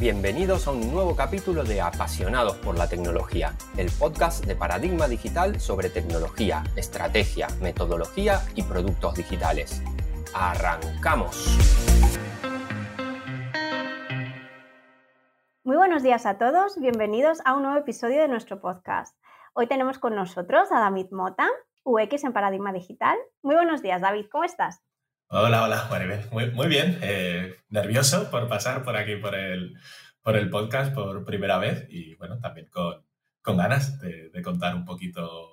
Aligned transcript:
Bienvenidos 0.00 0.68
a 0.68 0.70
un 0.70 0.92
nuevo 0.92 1.16
capítulo 1.16 1.64
de 1.64 1.80
Apasionados 1.80 2.56
por 2.58 2.78
la 2.78 2.88
Tecnología, 2.88 3.54
el 3.76 3.90
podcast 3.90 4.46
de 4.46 4.54
Paradigma 4.54 5.08
Digital 5.08 5.58
sobre 5.58 5.90
tecnología, 5.90 6.62
estrategia, 6.76 7.48
metodología 7.60 8.42
y 8.54 8.62
productos 8.62 9.16
digitales. 9.16 9.82
¡Arrancamos! 10.32 11.58
Muy 15.64 15.76
buenos 15.76 16.04
días 16.04 16.26
a 16.26 16.38
todos, 16.38 16.78
bienvenidos 16.78 17.40
a 17.44 17.56
un 17.56 17.64
nuevo 17.64 17.78
episodio 17.78 18.20
de 18.22 18.28
nuestro 18.28 18.60
podcast. 18.60 19.18
Hoy 19.52 19.66
tenemos 19.66 19.98
con 19.98 20.14
nosotros 20.14 20.70
a 20.70 20.78
David 20.78 21.08
Mota, 21.10 21.48
UX 21.82 22.22
en 22.22 22.32
Paradigma 22.32 22.72
Digital. 22.72 23.18
Muy 23.42 23.56
buenos 23.56 23.82
días, 23.82 24.00
David, 24.00 24.26
¿cómo 24.30 24.44
estás? 24.44 24.80
Hola, 25.30 25.64
hola, 25.64 25.86
Maribel. 25.90 26.24
Muy, 26.32 26.50
muy 26.52 26.68
bien. 26.68 26.98
Eh, 27.02 27.54
nervioso 27.68 28.30
por 28.30 28.48
pasar 28.48 28.82
por 28.82 28.96
aquí 28.96 29.16
por 29.16 29.34
el, 29.34 29.74
por 30.22 30.36
el 30.36 30.48
podcast 30.48 30.94
por 30.94 31.24
primera 31.26 31.58
vez 31.58 31.86
y 31.90 32.14
bueno, 32.14 32.38
también 32.40 32.68
con, 32.70 33.04
con 33.42 33.58
ganas 33.58 34.00
de, 34.00 34.30
de, 34.30 34.42
contar 34.42 34.74
un 34.74 34.86
poquito 34.86 35.47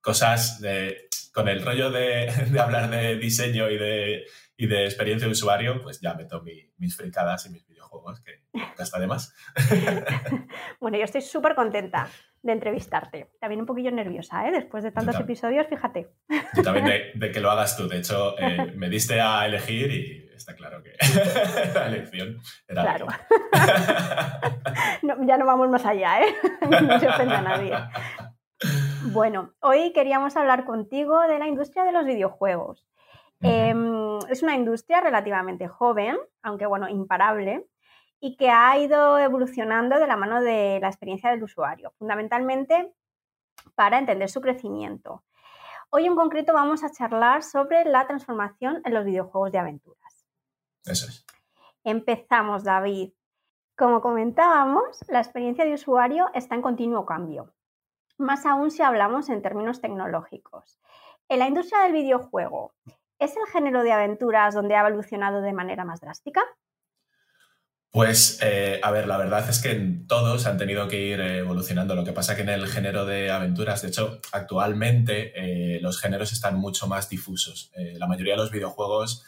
cosas 0.00 0.60
de, 0.60 1.08
con 1.32 1.48
el 1.48 1.64
rollo 1.64 1.90
de, 1.90 2.32
de, 2.50 2.60
hablar 2.60 2.90
de 2.90 3.16
diseño 3.16 3.70
y 3.70 3.78
de, 3.78 4.24
y 4.56 4.66
de 4.66 4.84
experiencia 4.84 5.26
de 5.26 5.32
usuario, 5.32 5.80
pues 5.82 6.00
ya 6.00 6.14
meto 6.14 6.42
mi, 6.42 6.70
mis 6.78 6.96
fricadas 6.96 7.46
y 7.46 7.50
mis 7.50 7.66
videojuegos, 7.66 8.20
que 8.20 8.42
nunca 8.52 8.82
está 8.82 8.98
de 8.98 9.06
más. 9.06 9.34
bueno, 10.80 10.98
yo 10.98 11.04
estoy 11.04 11.22
súper 11.22 11.54
contenta 11.54 12.08
de 12.42 12.52
entrevistarte. 12.52 13.30
También 13.38 13.60
un 13.60 13.66
poquillo 13.66 13.90
nerviosa, 13.90 14.46
¿eh? 14.48 14.50
Después 14.50 14.82
de 14.82 14.92
tantos 14.92 15.18
episodios, 15.20 15.66
fíjate. 15.66 16.08
Yo 16.54 16.62
también 16.62 16.86
de, 16.86 17.12
de, 17.14 17.32
que 17.32 17.40
lo 17.40 17.50
hagas 17.50 17.76
tú. 17.76 17.86
De 17.88 17.98
hecho, 17.98 18.38
eh, 18.38 18.72
me 18.76 18.88
diste 18.88 19.20
a 19.20 19.46
elegir 19.46 19.90
y 19.90 20.30
está 20.34 20.54
claro 20.54 20.82
que 20.82 20.92
la 21.74 21.88
elección 21.88 22.38
era 22.66 22.82
Claro. 22.82 23.06
no, 25.02 25.26
ya 25.26 25.36
no 25.36 25.44
vamos 25.44 25.68
más 25.68 25.84
allá, 25.84 26.22
¿eh? 26.22 26.34
No 26.62 26.98
se 26.98 27.08
ofende 27.08 27.34
a 27.34 27.42
nadie. 27.42 27.72
Bueno, 29.12 29.52
hoy 29.60 29.92
queríamos 29.92 30.36
hablar 30.36 30.64
contigo 30.64 31.20
de 31.22 31.38
la 31.40 31.48
industria 31.48 31.82
de 31.84 31.90
los 31.90 32.04
videojuegos. 32.04 32.86
Uh 33.40 33.46
-huh. 33.46 34.20
eh, 34.22 34.32
es 34.32 34.42
una 34.42 34.54
industria 34.54 35.00
relativamente 35.00 35.66
joven, 35.66 36.16
aunque 36.42 36.66
bueno, 36.66 36.88
imparable, 36.88 37.66
y 38.20 38.36
que 38.36 38.50
ha 38.50 38.78
ido 38.78 39.18
evolucionando 39.18 39.98
de 39.98 40.06
la 40.06 40.16
mano 40.16 40.40
de 40.40 40.78
la 40.80 40.88
experiencia 40.88 41.30
del 41.30 41.42
usuario, 41.42 41.92
fundamentalmente 41.98 42.94
para 43.74 43.98
entender 43.98 44.28
su 44.28 44.40
crecimiento. 44.40 45.24
Hoy 45.90 46.06
en 46.06 46.14
concreto 46.14 46.52
vamos 46.52 46.84
a 46.84 46.92
charlar 46.92 47.42
sobre 47.42 47.84
la 47.84 48.06
transformación 48.06 48.80
en 48.84 48.94
los 48.94 49.04
videojuegos 49.04 49.50
de 49.50 49.58
aventuras. 49.58 50.26
Eso 50.84 51.08
es. 51.08 51.26
Empezamos, 51.82 52.62
David. 52.62 53.12
Como 53.76 54.00
comentábamos, 54.00 55.00
la 55.08 55.18
experiencia 55.18 55.64
de 55.64 55.74
usuario 55.74 56.30
está 56.34 56.54
en 56.54 56.62
continuo 56.62 57.06
cambio, 57.06 57.52
más 58.20 58.46
aún 58.46 58.70
si 58.70 58.82
hablamos 58.82 59.28
en 59.28 59.42
términos 59.42 59.80
tecnológicos. 59.80 60.78
En 61.28 61.38
la 61.38 61.48
industria 61.48 61.82
del 61.82 61.92
videojuego, 61.92 62.74
¿es 63.18 63.36
el 63.36 63.46
género 63.52 63.82
de 63.82 63.92
aventuras 63.92 64.54
donde 64.54 64.74
ha 64.74 64.86
evolucionado 64.86 65.40
de 65.42 65.52
manera 65.52 65.84
más 65.84 66.00
drástica? 66.00 66.42
Pues, 67.92 68.38
eh, 68.40 68.80
a 68.84 68.92
ver, 68.92 69.08
la 69.08 69.16
verdad 69.16 69.48
es 69.48 69.60
que 69.60 69.74
todos 70.06 70.46
han 70.46 70.58
tenido 70.58 70.86
que 70.86 71.00
ir 71.00 71.20
evolucionando. 71.20 71.96
Lo 71.96 72.04
que 72.04 72.12
pasa 72.12 72.36
que 72.36 72.42
en 72.42 72.48
el 72.50 72.68
género 72.68 73.04
de 73.04 73.32
aventuras, 73.32 73.82
de 73.82 73.88
hecho, 73.88 74.20
actualmente 74.30 75.32
eh, 75.34 75.80
los 75.80 76.00
géneros 76.00 76.32
están 76.32 76.56
mucho 76.56 76.86
más 76.86 77.08
difusos. 77.08 77.72
Eh, 77.74 77.96
la 77.98 78.06
mayoría 78.06 78.34
de 78.34 78.38
los 78.38 78.52
videojuegos 78.52 79.24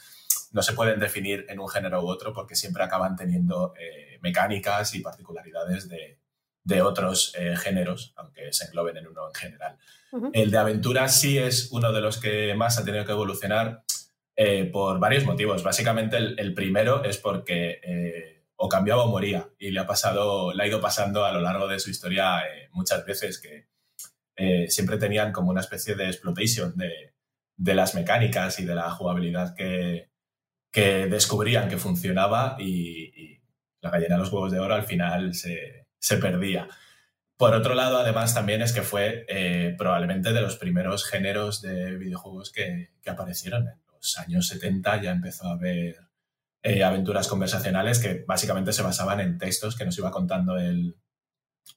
no 0.53 0.63
se 0.63 0.75
pueden 0.75 1.01
definir 1.01 1.47
en 1.49 1.59
un 1.59 1.69
género 1.69 2.03
u 2.03 2.09
otro 2.09 2.33
porque 2.33 2.55
siempre 2.55 2.85
acaban 2.85 3.17
teniendo 3.17 3.75
eh, 3.79 4.19
mecánicas 4.23 4.95
y 4.95 5.01
particularidades 5.01 5.89
de, 5.89 6.19
de 6.65 6.83
otros 6.83 7.35
eh, 7.39 7.57
géneros, 7.57 8.13
aunque 8.17 8.53
se 8.53 8.67
engloben 8.67 8.97
en 8.97 9.09
uno 9.09 9.29
en 9.29 9.35
general. 9.35 9.77
Uh 10.13 10.21
-huh. 10.21 10.31
El 10.33 10.51
de 10.51 10.59
aventuras 10.59 11.21
sí 11.21 11.39
es 11.39 11.71
uno 11.73 11.93
de 11.93 12.01
los 12.01 12.19
que 12.19 12.55
más 12.55 12.79
ha 12.79 12.85
tenido 12.85 13.05
que 13.05 13.13
evolucionar 13.13 13.83
eh, 14.37 14.65
por 14.65 14.99
varios 14.99 15.25
motivos. 15.25 15.63
Básicamente, 15.63 16.17
el, 16.17 16.39
el 16.39 16.55
primero 16.55 17.05
es 17.05 17.19
porque 17.19 17.81
o 18.65 18.69
cambiaba 18.69 19.05
o 19.05 19.09
moría. 19.09 19.49
Y 19.59 19.73
le 19.73 19.81
ha 19.81 19.87
pasado, 19.89 20.53
le 20.53 20.63
ha 20.63 20.67
ido 20.69 20.81
pasando 20.81 21.25
a 21.25 21.33
lo 21.33 21.41
largo 21.41 21.67
de 21.67 21.81
su 21.81 21.91
historia 21.91 22.43
eh, 22.47 22.69
muchas 22.71 23.05
veces 23.05 23.41
que 23.41 23.67
eh, 24.37 24.71
siempre 24.71 24.99
tenían 24.99 25.33
como 25.33 25.51
una 25.51 25.61
especie 25.61 25.97
de 25.97 26.07
exploitation 26.07 26.77
de, 26.77 27.13
de, 27.57 27.75
las 27.75 27.97
mecánicas 27.97 28.61
y 28.61 28.65
de 28.65 28.77
la 28.77 28.89
jugabilidad 28.93 29.57
que, 29.57 30.11
que 30.71 31.07
descubrían 31.09 31.69
que 31.69 31.77
funcionaba 31.77 32.57
y, 32.61 33.11
y, 33.21 33.43
la 33.81 33.91
gallina 33.91 34.15
de 34.15 34.21
los 34.21 34.33
huevos 34.33 34.53
de 34.53 34.61
oro 34.61 34.77
al 34.77 34.85
final 34.85 35.35
se, 35.35 35.82
se 36.03 36.17
perdía. 36.17 36.69
Por 37.37 37.55
otro 37.55 37.75
lado, 37.75 37.99
además, 37.99 38.35
también 38.35 38.61
es 38.61 38.73
que 38.73 38.83
fue 38.83 39.25
eh, 39.29 39.75
probablemente 39.79 40.33
de 40.33 40.41
los 40.41 40.57
primeros 40.57 41.05
géneros 41.05 41.63
de 41.63 41.97
videojuegos 41.97 42.51
que, 42.51 42.91
que 43.01 43.11
aparecieron. 43.11 43.69
En 43.69 43.79
los 43.95 44.19
años 44.19 44.49
70 44.49 45.01
ya 45.01 45.13
empezó 45.13 45.47
a 45.47 45.53
haber 45.53 45.97
eh, 46.63 46.83
aventuras 46.83 47.29
conversacionales 47.29 48.01
que 48.01 48.25
básicamente 48.27 48.73
se 48.73 48.83
basaban 48.83 49.21
en 49.21 49.39
textos 49.39 49.77
que 49.77 49.85
nos 49.85 49.97
iba 49.97 50.11
contando 50.11 50.59
el, 50.59 50.97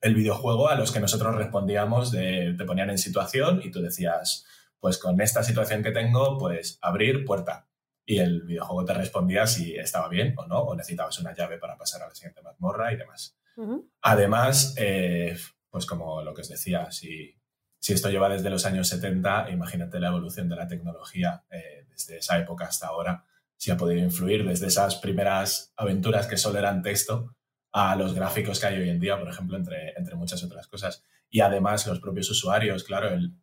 el 0.02 0.16
videojuego 0.16 0.70
a 0.70 0.76
los 0.76 0.92
que 0.92 1.00
nosotros 1.00 1.36
respondíamos, 1.36 2.12
de, 2.12 2.56
te 2.58 2.66
ponían 2.66 2.90
en 2.90 2.98
situación 2.98 3.62
y 3.64 3.70
tú 3.70 3.82
decías, 3.82 4.46
pues 4.80 4.98
con 4.98 5.22
esta 5.22 5.44
situación 5.44 5.84
que 5.84 5.92
tengo, 5.92 6.38
pues 6.40 6.80
abrir 6.82 7.26
puerta. 7.26 7.68
Y 8.08 8.20
el 8.20 8.42
videojuego 8.42 8.86
te 8.86 8.94
respondía 8.96 9.46
si 9.46 9.76
estaba 9.76 10.10
bien 10.10 10.34
o 10.38 10.48
no, 10.48 10.60
o 10.62 10.76
necesitabas 10.76 11.20
una 11.20 11.34
llave 11.36 11.60
para 11.60 11.78
pasar 11.78 12.02
a 12.02 12.08
la 12.08 12.16
siguiente 12.16 12.42
mazmorra 12.42 12.92
y 12.92 12.98
demás. 12.98 13.38
Además, 14.02 14.76
eh, 14.78 15.38
pues 15.70 15.86
como 15.86 16.22
lo 16.22 16.34
que 16.34 16.42
os 16.42 16.50
decía, 16.50 16.92
si, 16.92 17.36
si 17.80 17.94
esto 17.94 18.10
lleva 18.10 18.30
desde 18.30 18.50
los 18.50 18.66
años 18.66 18.88
70, 18.90 19.50
imagínate 19.52 20.00
la 20.00 20.10
evolución 20.10 20.50
de 20.50 20.56
la 20.56 20.68
tecnología 20.68 21.44
eh, 21.50 21.86
desde 21.90 22.18
esa 22.18 22.38
época 22.38 22.66
hasta 22.66 22.88
ahora 22.88 23.26
si 23.58 23.72
ha 23.72 23.78
podido 23.78 24.04
influir 24.04 24.46
desde 24.46 24.68
esas 24.68 24.96
primeras 24.96 25.74
aventuras 25.78 26.28
que 26.28 26.38
solo 26.38 26.60
eran 26.60 26.82
texto 26.82 27.36
a 27.72 27.96
los 27.96 28.14
gráficos 28.14 28.60
que 28.60 28.68
hay 28.68 28.80
hoy 28.80 28.90
en 28.90 29.00
día, 29.00 29.18
por 29.20 29.30
ejemplo, 29.30 29.58
entre, 29.58 29.94
entre 29.98 30.16
muchas 30.16 30.44
otras 30.44 30.68
cosas. 30.68 31.04
Y 31.30 31.42
además 31.42 31.86
los 31.88 32.00
propios 32.00 32.30
usuarios, 32.30 32.84
claro, 32.84 33.10
el, 33.10 33.34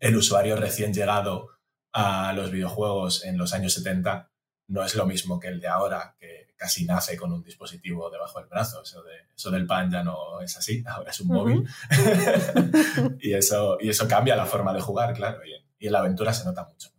el 0.00 0.16
usuario 0.16 0.56
recién 0.56 0.92
llegado 0.92 1.50
a 1.92 2.32
los 2.32 2.50
videojuegos 2.50 3.24
en 3.24 3.38
los 3.38 3.52
años 3.54 3.72
70 3.74 4.30
no 4.68 4.82
es 4.84 4.94
lo 4.94 5.06
mismo 5.06 5.38
que 5.38 5.48
el 5.48 5.60
de 5.60 5.68
ahora, 5.68 6.14
que 6.18 6.54
casi 6.56 6.84
nace 6.84 7.16
con 7.16 7.32
un 7.32 7.42
dispositivo 7.42 8.10
debajo 8.10 8.38
del 8.40 8.48
brazo. 8.48 8.82
Eso, 8.82 9.02
de, 9.02 9.12
eso 9.36 9.50
del 9.50 9.66
pan 9.66 9.90
ya 9.90 10.02
no 10.02 10.40
es 10.40 10.56
así, 10.56 10.82
ahora 10.86 11.10
es 11.10 11.20
un 11.20 11.30
uh 11.30 11.34
-huh. 11.34 11.36
móvil. 11.36 11.68
y, 13.20 13.34
eso, 13.34 13.76
y 13.80 13.88
eso 13.90 14.08
cambia 14.08 14.36
la 14.36 14.46
forma 14.46 14.72
de 14.72 14.80
jugar, 14.80 15.12
claro, 15.14 15.44
y 15.44 15.52
en, 15.52 15.62
y 15.78 15.86
en 15.86 15.92
la 15.92 15.98
aventura 15.98 16.32
se 16.32 16.44
nota 16.44 16.64
mucho 16.64 16.94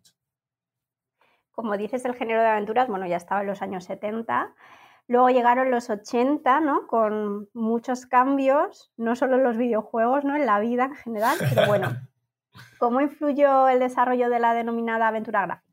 como 1.55 1.77
dices, 1.77 2.03
el 2.05 2.15
género 2.15 2.41
de 2.41 2.47
aventuras, 2.47 2.89
bueno, 2.89 3.07
ya 3.07 3.15
estaba 3.15 3.41
en 3.41 3.47
los 3.47 3.61
años 3.61 3.85
70. 3.85 4.53
Luego 5.07 5.29
llegaron 5.29 5.71
los 5.71 5.89
80, 5.89 6.59
¿no? 6.59 6.85
Con 6.87 7.49
muchos 7.53 8.05
cambios, 8.05 8.91
no 8.97 9.15
solo 9.15 9.37
en 9.37 9.43
los 9.43 9.55
videojuegos, 9.55 10.25
¿no? 10.25 10.35
En 10.35 10.45
la 10.45 10.59
vida 10.59 10.85
en 10.85 10.95
general. 10.95 11.37
Pero 11.39 11.65
bueno, 11.65 11.95
¿cómo 12.79 12.99
influyó 12.99 13.69
el 13.69 13.79
desarrollo 13.79 14.29
de 14.29 14.39
la 14.39 14.53
denominada 14.53 15.07
aventura 15.07 15.45
gráfica? 15.45 15.64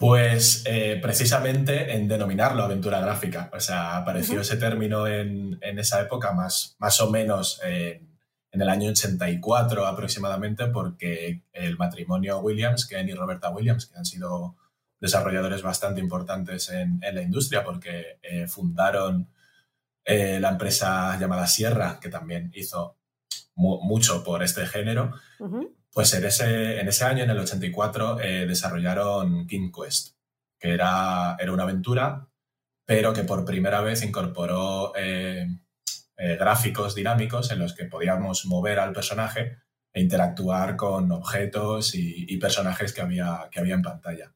Pues 0.00 0.62
eh, 0.64 0.98
precisamente 1.02 1.94
en 1.94 2.08
denominarlo 2.08 2.62
aventura 2.62 3.00
gráfica. 3.00 3.50
O 3.52 3.60
sea, 3.60 3.98
apareció 3.98 4.36
uh 4.36 4.38
-huh. 4.38 4.40
ese 4.40 4.56
término 4.56 5.06
en, 5.06 5.58
en, 5.60 5.78
esa 5.78 6.00
época, 6.00 6.32
más, 6.32 6.74
más 6.78 6.98
o 7.02 7.10
menos 7.10 7.60
en, 7.62 8.08
en 8.50 8.62
el 8.62 8.68
año 8.70 8.88
84 8.88 9.86
aproximadamente, 9.86 10.68
porque 10.68 11.42
el 11.52 11.76
matrimonio 11.76 12.38
Williams, 12.38 12.86
Ken 12.86 13.10
y 13.10 13.12
Roberta 13.12 13.50
Williams, 13.50 13.84
que 13.88 13.98
han 13.98 14.06
sido 14.06 14.56
desarrolladores 14.98 15.60
bastante 15.60 16.00
importantes 16.00 16.70
en, 16.70 16.98
en 17.02 17.14
la 17.14 17.20
industria, 17.20 17.62
porque 17.62 18.18
eh, 18.22 18.46
fundaron 18.46 19.28
eh, 20.06 20.40
la 20.40 20.48
empresa 20.48 21.18
llamada 21.20 21.46
Sierra, 21.46 21.98
que 22.00 22.08
también 22.08 22.50
hizo 22.54 22.96
mu 23.54 23.82
mucho 23.82 24.24
por 24.24 24.42
este 24.42 24.64
género, 24.64 25.12
uh 25.40 25.46
-huh. 25.46 25.79
Pues 25.92 26.14
en 26.14 26.24
ese, 26.24 26.80
en 26.80 26.88
ese 26.88 27.04
año, 27.04 27.24
en 27.24 27.30
el 27.30 27.38
84, 27.38 28.20
eh, 28.20 28.46
desarrollaron 28.46 29.46
King 29.46 29.72
Quest, 29.72 30.16
que 30.58 30.72
era, 30.72 31.36
era 31.38 31.52
una 31.52 31.64
aventura, 31.64 32.28
pero 32.84 33.12
que 33.12 33.24
por 33.24 33.44
primera 33.44 33.80
vez 33.80 34.02
incorporó 34.02 34.92
eh, 34.96 35.46
eh, 36.16 36.36
gráficos 36.36 36.94
dinámicos 36.94 37.50
en 37.50 37.58
los 37.58 37.74
que 37.74 37.86
podíamos 37.86 38.46
mover 38.46 38.78
al 38.78 38.92
personaje 38.92 39.58
e 39.92 40.00
interactuar 40.00 40.76
con 40.76 41.10
objetos 41.10 41.94
y, 41.94 42.36
personajes 42.36 42.92
que 42.92 43.00
había, 43.00 43.48
que 43.50 43.58
había 43.58 43.74
en 43.74 43.82
pantalla. 43.82 44.32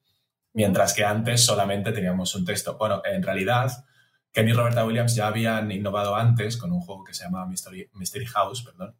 Mientras 0.53 0.93
que 0.93 1.05
antes 1.05 1.45
solamente 1.45 1.91
teníamos 1.91 2.35
un 2.35 2.43
texto. 2.43 2.77
Bueno, 2.77 3.01
en 3.05 3.23
realidad, 3.23 3.85
Kenny 4.31 4.51
y 4.51 4.53
Roberta 4.53 4.85
Williams 4.85 5.15
ya 5.15 5.27
habían 5.27 5.71
innovado 5.71 6.15
antes 6.15 6.57
con 6.57 6.71
un 6.71 6.81
juego 6.81 7.03
que 7.03 7.13
se 7.13 7.23
llama 7.23 7.45
Mystery, 7.45 7.89
Mystery 7.93 8.25
House, 8.25 8.63
perdón, 8.63 8.95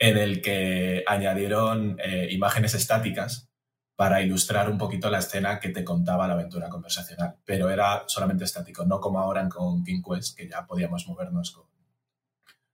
en 0.00 0.16
el 0.16 0.40
que 0.40 1.04
añadieron 1.06 1.98
eh, 2.02 2.28
imágenes 2.30 2.74
estáticas 2.74 3.50
para 3.94 4.22
ilustrar 4.22 4.70
un 4.70 4.78
poquito 4.78 5.10
la 5.10 5.18
escena 5.18 5.60
que 5.60 5.68
te 5.68 5.84
contaba 5.84 6.26
la 6.26 6.32
aventura 6.32 6.70
conversacional, 6.70 7.36
pero 7.44 7.68
era 7.68 8.04
solamente 8.06 8.44
estático, 8.44 8.86
no 8.86 8.98
como 8.98 9.20
ahora 9.20 9.46
con 9.50 9.84
King 9.84 10.00
Quest, 10.02 10.38
que 10.38 10.48
ya 10.48 10.66
podíamos 10.66 11.06
movernos 11.06 11.50
con, 11.50 11.66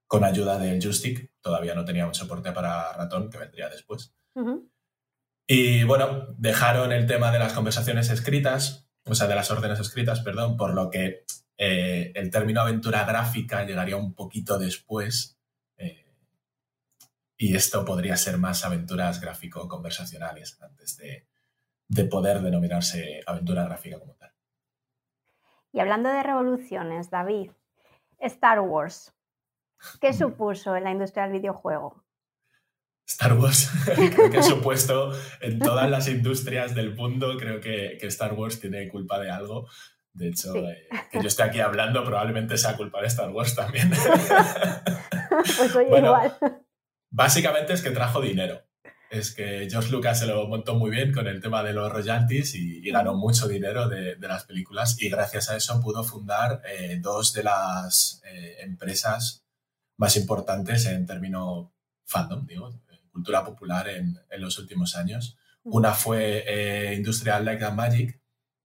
con 0.07 0.23
ayuda 0.23 0.57
del 0.57 0.81
joystick, 0.81 1.33
todavía 1.41 1.75
no 1.75 1.85
teníamos 1.85 2.17
soporte 2.17 2.53
para 2.53 2.93
ratón, 2.93 3.29
que 3.29 3.39
vendría 3.39 3.69
después. 3.69 4.15
Y 5.49 5.83
bueno, 5.83 6.29
dejaron 6.39 6.93
el 6.93 7.07
tema 7.07 7.33
de 7.33 7.41
las 7.41 7.55
conversaciones 7.55 8.09
escritas, 8.11 8.89
o 9.05 9.17
sea, 9.17 9.27
de 9.27 9.35
las 9.35 9.51
órdenes 9.51 9.81
escritas, 9.81 10.21
perdón, 10.21 10.57
por 10.57 10.75
lo 10.75 10.91
que 10.91 11.25
eh, 11.59 12.13
el 12.15 12.31
término 12.31 12.61
aventura 12.61 13.05
gráfica 13.05 13.65
llegaría 13.65 13.97
un 13.97 14.15
poquito 14.15 14.59
después 14.59 15.36
y 17.37 17.55
esto 17.55 17.85
podría 17.85 18.17
ser 18.17 18.39
más 18.39 18.65
aventuras 18.65 19.21
gráfico-conversacionales 19.21 20.61
antes 20.63 20.97
de, 20.97 22.05
poder 22.05 22.41
denominarse 22.41 23.21
aventura 23.27 23.65
gráfica 23.65 23.99
como 23.99 24.15
tal. 24.15 24.33
Y 25.73 25.81
hablando 25.81 26.09
de 26.09 26.23
revoluciones, 26.23 27.11
David, 27.11 27.51
Star 28.19 28.61
Wars, 28.61 29.15
¿qué 30.01 30.13
supuso 30.15 30.77
en 30.77 30.85
la 30.85 30.93
industria 30.93 31.25
del 31.25 31.41
videojuego? 31.41 32.05
Star 33.07 33.35
Wars, 33.35 33.71
creo 33.85 34.31
que 34.31 34.39
ha 34.39 34.43
supuesto 34.43 35.13
en 35.41 35.59
todas 35.59 35.89
las 35.89 36.09
industrias 36.09 36.75
del 36.75 36.95
mundo, 36.95 37.37
creo 37.39 37.61
que, 37.61 37.99
Star 38.03 38.33
Wars 38.33 38.59
tiene 38.61 38.89
culpa 38.89 39.21
de 39.21 39.31
algo. 39.31 39.69
De 40.13 40.29
hecho, 40.29 40.57
eh, 40.57 40.89
que 41.13 41.21
yo 41.21 41.29
esté 41.29 41.43
aquí 41.43 41.61
hablando 41.61 42.03
probablemente 42.03 42.57
sea 42.57 42.75
culpa 42.75 43.03
de 43.03 43.09
Star 43.09 43.31
Wars 43.31 43.55
también. 43.55 43.91
pues 45.59 45.77
oye, 45.77 45.99
igual. 45.99 46.39
Básicamente 47.17 47.73
es 47.73 47.81
que 47.81 47.93
trajo 47.93 48.21
dinero. 48.21 48.63
Es 49.09 49.35
que 49.35 49.67
George 49.71 49.91
Lucas 49.91 50.19
se 50.19 50.27
lo 50.27 50.47
montó 50.49 50.75
muy 50.75 50.91
bien 50.91 51.15
con 51.15 51.27
el 51.27 51.41
tema 51.41 51.63
de 51.63 51.73
los 51.73 51.91
royalties 51.91 52.55
y, 52.55 52.91
ganó 52.91 53.15
mucho 53.15 53.49
dinero 53.49 53.89
de, 53.89 54.19
las 54.19 54.45
películas 54.45 55.01
y 55.01 55.09
gracias 55.09 55.49
a 55.49 55.57
eso 55.57 55.81
pudo 55.81 56.05
fundar 56.05 56.61
eh, 56.67 56.99
dos 57.01 57.33
de 57.33 57.43
las 57.43 58.21
eh, 58.27 58.57
empresas 58.61 59.47
más 59.97 60.15
importantes 60.19 60.85
en 60.85 61.07
términos 61.07 61.71
fandom, 62.05 62.47
digo, 62.47 62.83
cultura 63.11 63.43
popular 63.43 63.89
en, 63.89 64.21
los 64.37 64.59
últimos 64.59 64.95
años. 64.95 65.39
Una 65.63 65.95
fue 65.95 66.45
eh, 66.47 66.97
Industrial 66.97 67.43
Light 67.43 67.63
and 67.63 67.77
Magic, 67.79 68.21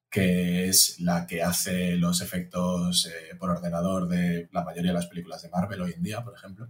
que 0.09 0.68
es 0.68 1.00
la 1.00 1.25
que 1.25 1.42
hace 1.42 1.95
los 1.95 2.19
efectos 2.19 3.09
por 3.39 3.50
ordenador 3.50 4.09
de 4.09 4.50
la 4.51 4.65
mayoría 4.65 4.92
de 4.92 4.95
las 4.95 5.07
películas 5.07 5.42
de 5.42 5.48
Marvel 5.48 5.83
hoy 5.83 5.94
en 5.94 6.03
día, 6.03 6.21
por 6.21 6.36
ejemplo. 6.36 6.69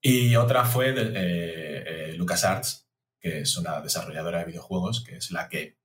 Y 0.00 0.36
otra 0.36 0.64
fue 0.64 0.92
de, 0.92 1.02
eh, 1.02 1.84
eh, 1.86 2.12
LucasArts, 2.14 2.86
que 3.20 3.40
es 3.40 3.56
una 3.56 3.80
desarrolladora 3.80 4.40
de 4.40 4.44
videojuegos, 4.46 5.02
que 5.04 5.16
es 5.16 5.30
la 5.32 5.48
que 5.48 5.76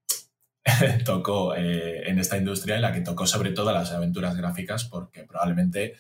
tocó 1.06 1.56
eh, 1.56 2.08
en 2.10 2.20
esta 2.20 2.38
industria 2.38 2.78
y 2.78 2.82
la 2.82 2.94
que 2.94 3.02
tocó 3.02 3.26
sobre 3.26 3.52
todo 3.52 3.72
las 3.72 3.92
aventuras 3.92 4.38
gráficas, 4.38 4.86
porque 4.86 5.24
probablemente 5.24 5.96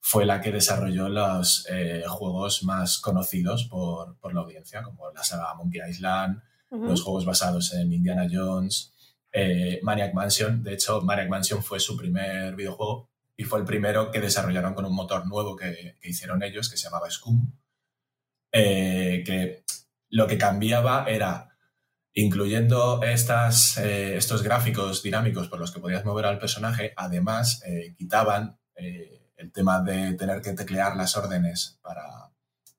fue 0.00 0.26
la 0.26 0.40
que 0.40 0.52
desarrolló 0.52 1.08
los 1.08 1.66
juegos 2.06 2.62
más 2.62 2.98
conocidos 2.98 3.64
por, 3.64 4.16
por, 4.18 4.34
la 4.34 4.42
audiencia, 4.42 4.82
como 4.82 5.10
la 5.10 5.24
saga 5.24 5.54
Monkey 5.54 5.80
Island, 5.90 6.40
los 6.70 7.02
juegos 7.02 7.24
basados 7.24 7.74
en 7.74 7.92
Indiana 7.92 8.28
Jones, 8.30 8.92
Maniac 9.82 10.14
Mansion. 10.14 10.62
De 10.62 10.74
hecho, 10.74 11.00
Maniac 11.00 11.28
Mansion 11.28 11.60
fue 11.60 11.80
su 11.80 11.96
primer 11.96 12.54
videojuego 12.54 13.10
y 13.36 13.44
fue 13.44 13.58
el 13.58 13.64
primero 13.64 14.10
que 14.10 14.20
desarrollaron 14.20 14.74
con 14.74 14.86
un 14.86 14.94
motor 14.94 15.26
nuevo 15.26 15.56
que, 15.56 15.96
hicieron 16.02 16.42
ellos, 16.42 16.70
que 16.70 16.76
se 16.76 16.84
llamaba 16.84 17.10
Scum, 17.10 17.52
eh, 18.50 19.22
que 19.26 19.64
lo 20.08 20.26
que 20.26 20.38
cambiaba 20.38 21.04
era, 21.06 21.56
incluyendo 22.14 23.02
estas, 23.02 23.76
eh, 23.76 24.16
estos 24.16 24.42
gráficos 24.42 25.02
dinámicos 25.02 25.48
por 25.48 25.60
los 25.60 25.70
que 25.70 25.80
podías 25.80 26.04
mover 26.04 26.24
al 26.24 26.38
personaje, 26.38 26.94
además 26.96 27.62
eh, 27.66 27.94
quitaban 27.96 28.58
el 28.74 29.52
tema 29.52 29.80
de 29.80 30.12
tener 30.14 30.42
que 30.42 30.52
teclear 30.52 30.96
las 30.96 31.16
órdenes 31.16 31.78
para, 31.82 32.30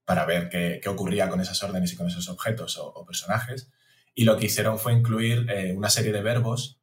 para 0.06 0.26
ver 0.26 0.48
qué, 0.48 0.82
ocurría 0.88 1.28
con 1.28 1.42
esas 1.42 1.62
órdenes 1.64 1.92
y 1.94 1.96
con 1.96 2.08
esos 2.08 2.30
objetos 2.30 2.78
o 2.78 3.04
personajes. 3.04 3.72
Y 4.14 4.26
lo 4.26 4.38
que 4.38 4.46
hicieron 4.46 4.78
fue 4.78 4.94
incluir 4.94 5.48
una 5.76 5.90
serie 5.90 6.12
de 6.12 6.22
verbos 6.22 6.77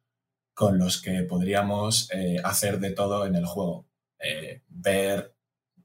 con 0.55 0.79
los 0.79 1.01
que 1.01 1.23
podríamos 1.23 2.09
eh, 2.11 2.37
hacer 2.43 2.79
de 2.79 2.91
todo 2.91 3.25
en 3.25 3.35
el 3.35 3.45
juego. 3.45 3.87
Eh, 4.17 4.63
ver, 4.69 5.35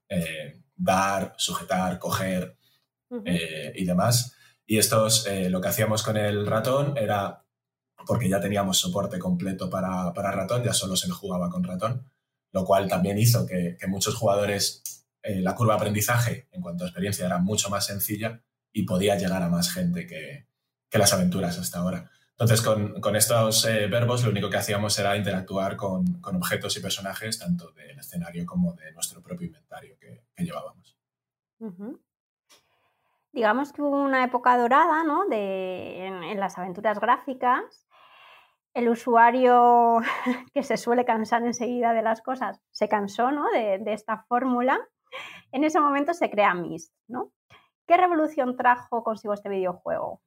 eh, 0.08 0.62
dar, 0.76 1.34
sujetar, 1.36 1.98
coger 1.98 2.56
y 3.74 3.84
demás. 3.84 4.36
Y 4.64 4.78
estos, 4.78 5.26
lo 5.48 5.60
que 5.60 5.66
hacíamos 5.66 6.04
con 6.04 6.16
el 6.16 6.46
ratón 6.46 6.96
era, 6.96 7.44
porque 8.06 8.28
ya 8.28 8.40
teníamos 8.40 8.78
soporte 8.78 9.18
completo 9.18 9.68
para, 9.68 10.12
ratón, 10.12 10.62
ya 10.62 10.72
solo 10.72 10.94
se 10.94 11.10
jugaba 11.10 11.50
con 11.50 11.64
ratón, 11.64 12.08
lo 12.52 12.64
cual 12.64 12.86
también 12.86 13.18
hizo 13.18 13.44
que, 13.46 13.76
muchos 13.88 14.14
jugadores, 14.14 15.04
la 15.24 15.56
curva 15.56 15.74
de 15.74 15.80
aprendizaje 15.80 16.46
en 16.52 16.62
cuanto 16.62 16.84
a 16.84 16.86
experiencia 16.86 17.26
era 17.26 17.38
mucho 17.38 17.68
más 17.68 17.86
sencilla 17.86 18.40
y 18.72 18.84
podía 18.84 19.16
llegar 19.16 19.42
a 19.42 19.48
más 19.48 19.72
gente 19.72 20.06
que, 20.06 20.46
que 20.88 20.98
las 20.98 21.12
aventuras 21.12 21.58
hasta 21.58 21.80
ahora. 21.80 22.12
Entonces, 22.40 22.66
con, 23.02 23.16
estos 23.16 23.66
eh, 23.66 23.86
verbos 23.86 24.24
lo 24.24 24.30
único 24.30 24.48
que 24.48 24.56
hacíamos 24.56 24.98
era 24.98 25.14
interactuar 25.14 25.76
con, 25.76 26.22
objetos 26.24 26.74
y 26.74 26.80
personajes, 26.80 27.38
tanto 27.38 27.70
del 27.72 27.98
escenario 27.98 28.46
como 28.46 28.72
de 28.72 28.92
nuestro 28.92 29.20
propio 29.20 29.48
inventario 29.48 29.98
que, 30.00 30.24
llevábamos. 30.42 30.98
Digamos 33.30 33.74
que 33.74 33.82
hubo 33.82 34.02
una 34.02 34.24
época 34.24 34.56
dorada 34.56 35.04
¿no? 35.04 35.26
de, 35.26 36.06
en, 36.06 36.40
las 36.40 36.56
aventuras 36.56 36.98
gráficas. 36.98 37.86
El 38.72 38.88
usuario 38.88 39.98
que 40.54 40.62
se 40.62 40.78
suele 40.78 41.04
cansar 41.04 41.42
enseguida 41.44 41.92
de 41.92 42.00
las 42.00 42.22
cosas 42.22 42.62
se 42.70 42.88
cansó 42.88 43.30
¿no? 43.30 43.50
de, 43.50 43.82
esta 43.92 44.24
fórmula. 44.28 44.80
En 45.52 45.62
ese 45.64 45.78
momento 45.78 46.14
se 46.14 46.30
crea 46.30 46.54
Myst. 46.54 46.94
¿no? 47.06 47.32
¿Qué 47.86 47.98
revolución 47.98 48.56
trajo 48.56 49.04
consigo 49.04 49.34
este 49.34 49.50
videojuego? 49.50 50.22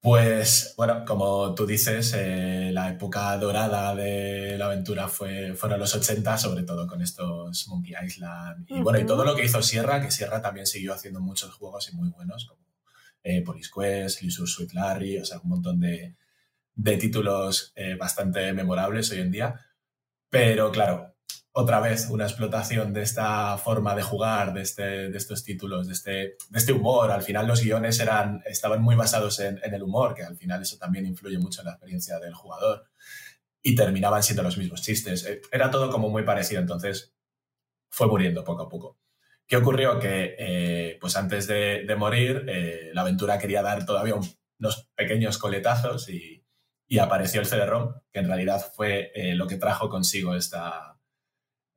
Pues 0.00 0.74
bueno, 0.76 1.04
como 1.04 1.54
tú 1.56 1.66
dices, 1.66 2.14
eh, 2.16 2.70
la 2.72 2.88
época 2.88 3.36
dorada 3.36 3.96
de 3.96 4.56
la 4.56 4.66
aventura 4.66 5.08
fue, 5.08 5.54
fueron 5.54 5.80
los 5.80 5.92
80, 5.92 6.38
sobre 6.38 6.62
todo 6.62 6.86
con 6.86 7.02
estos 7.02 7.66
Monkey 7.66 7.94
Island 8.06 8.64
y 8.68 8.80
bueno, 8.80 9.00
y 9.00 9.06
todo 9.06 9.24
lo 9.24 9.34
que 9.34 9.44
hizo 9.44 9.60
Sierra, 9.60 10.00
que 10.00 10.12
Sierra 10.12 10.40
también 10.40 10.66
siguió 10.66 10.94
haciendo 10.94 11.20
muchos 11.20 11.52
juegos 11.52 11.90
y 11.90 11.96
muy 11.96 12.10
buenos, 12.10 12.46
como 12.46 12.62
eh, 13.24 13.42
Police 13.42 13.70
Quest, 13.74 14.22
Lizur 14.22 14.48
Sweet 14.48 14.72
Larry, 14.72 15.18
o 15.18 15.24
sea, 15.24 15.40
un 15.40 15.50
montón 15.50 15.80
de, 15.80 16.16
títulos 16.98 17.72
eh, 17.74 17.96
bastante 17.96 18.52
memorables 18.52 19.10
hoy 19.10 19.18
en 19.18 19.32
día. 19.32 19.60
Pero 20.30 20.70
claro, 20.70 21.16
otra 21.60 21.80
vez 21.80 22.08
una 22.08 22.24
explotación 22.24 22.92
de 22.92 23.02
esta 23.02 23.58
forma 23.58 23.96
de 23.96 24.02
jugar, 24.02 24.52
de, 24.52 24.62
este, 24.62 25.10
de 25.10 25.18
estos 25.18 25.42
títulos, 25.42 25.88
de 25.88 25.92
este, 25.92 26.10
de 26.10 26.58
este 26.58 26.72
humor. 26.72 27.10
Al 27.10 27.22
final 27.22 27.48
los 27.48 27.64
guiones 27.64 27.98
eran, 27.98 28.44
estaban 28.46 28.80
muy 28.80 28.94
basados 28.94 29.40
en, 29.40 29.58
el 29.64 29.82
humor, 29.82 30.14
que 30.14 30.22
al 30.22 30.36
final 30.36 30.62
eso 30.62 30.78
también 30.78 31.04
influye 31.04 31.36
mucho 31.36 31.62
en 31.62 31.66
la 31.66 31.72
experiencia 31.72 32.20
del 32.20 32.32
jugador. 32.32 32.84
Y 33.60 33.74
terminaban 33.74 34.22
siendo 34.22 34.44
los 34.44 34.56
mismos 34.56 34.82
chistes. 34.82 35.26
Eh, 35.26 35.40
era 35.50 35.68
todo 35.68 35.90
como 35.90 36.08
muy 36.08 36.22
parecido, 36.22 36.60
entonces 36.60 37.12
fue 37.90 38.06
muriendo 38.06 38.44
poco 38.44 38.62
a 38.62 38.68
poco. 38.68 38.96
¿Qué 39.44 39.56
ocurrió? 39.56 39.98
Que 39.98 40.36
eh, 40.38 40.98
pues 41.00 41.16
antes 41.16 41.48
de, 41.48 41.92
morir, 41.98 42.44
eh, 42.46 42.90
la 42.94 43.00
aventura 43.00 43.36
quería 43.36 43.62
dar 43.62 43.84
todavía 43.84 44.14
unos 44.60 44.90
pequeños 44.94 45.38
coletazos 45.38 46.08
y, 46.08 46.46
y 46.86 46.98
apareció 46.98 47.40
el 47.40 47.48
CD-ROM, 47.48 47.94
que 48.12 48.20
en 48.20 48.28
realidad 48.28 48.64
fue 48.76 49.10
lo 49.34 49.48
que 49.48 49.56
trajo 49.56 49.88
consigo 49.88 50.36
esta, 50.36 50.97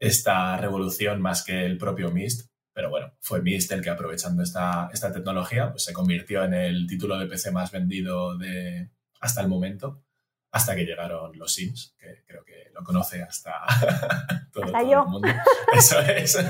esta 0.01 0.57
revolución 0.57 1.21
más 1.21 1.43
que 1.43 1.63
el 1.63 1.77
propio 1.77 2.11
Mist. 2.11 2.49
Pero 2.73 2.89
bueno, 2.89 3.13
fue 3.19 3.41
Mist 3.41 3.71
el 3.71 3.81
que 3.81 3.91
aprovechando 3.91 4.41
esta, 4.41 4.89
esta 4.91 5.13
tecnología 5.13 5.71
pues 5.71 5.83
se 5.83 5.93
convirtió 5.93 6.43
en 6.43 6.55
el 6.55 6.87
título 6.87 7.17
de 7.17 7.27
PC 7.27 7.51
más 7.51 7.71
vendido 7.71 8.37
de, 8.37 8.89
hasta 9.19 9.41
el 9.41 9.47
momento, 9.47 10.03
hasta 10.51 10.75
que 10.75 10.85
llegaron 10.85 11.37
los 11.37 11.53
Sims, 11.53 11.95
que 11.99 12.23
creo 12.25 12.43
que 12.43 12.71
lo 12.73 12.83
conoce 12.83 13.21
hasta 13.21 13.53
todo, 14.53 14.65
el 14.65 15.07
mundo. 15.07 15.27
Eso 15.71 15.99
es. 15.99 16.37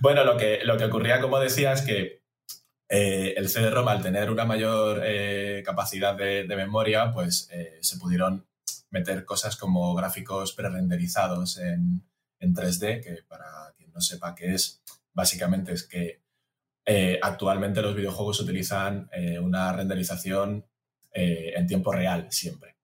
bueno, 0.00 0.24
lo 0.24 0.36
que, 0.36 0.60
lo 0.64 0.76
que 0.76 0.84
ocurría, 0.84 1.20
como 1.20 1.40
decía, 1.40 1.72
es 1.72 1.82
que 1.82 2.22
eh, 2.90 3.34
el 3.36 3.48
CD-ROM, 3.48 3.88
al 3.88 4.02
tener 4.02 4.30
una 4.30 4.44
mayor 4.44 5.02
capacidad 5.64 6.14
de, 6.14 6.44
memoria, 6.54 7.12
pues 7.12 7.48
se 7.80 7.96
pudieron 7.96 8.46
meter 8.90 9.24
cosas 9.24 9.56
como 9.56 9.94
gráficos 9.94 10.52
pre-renderizados 10.52 11.58
en, 11.58 12.02
en 12.38 12.54
3D, 12.54 13.02
que 13.02 13.22
para 13.28 13.72
quien 13.76 13.92
no 13.92 14.00
sepa 14.00 14.34
qué 14.34 14.54
es, 14.54 14.82
básicamente 15.12 15.72
es 15.72 15.86
que 15.86 16.22
eh, 16.84 17.18
actualmente 17.20 17.82
los 17.82 17.96
videojuegos 17.96 18.40
utilizan 18.40 19.08
eh, 19.12 19.38
una 19.40 19.72
renderización 19.72 20.64
eh, 21.12 21.52
en 21.56 21.66
tiempo 21.66 21.92
real 21.92 22.28
siempre. 22.30 22.76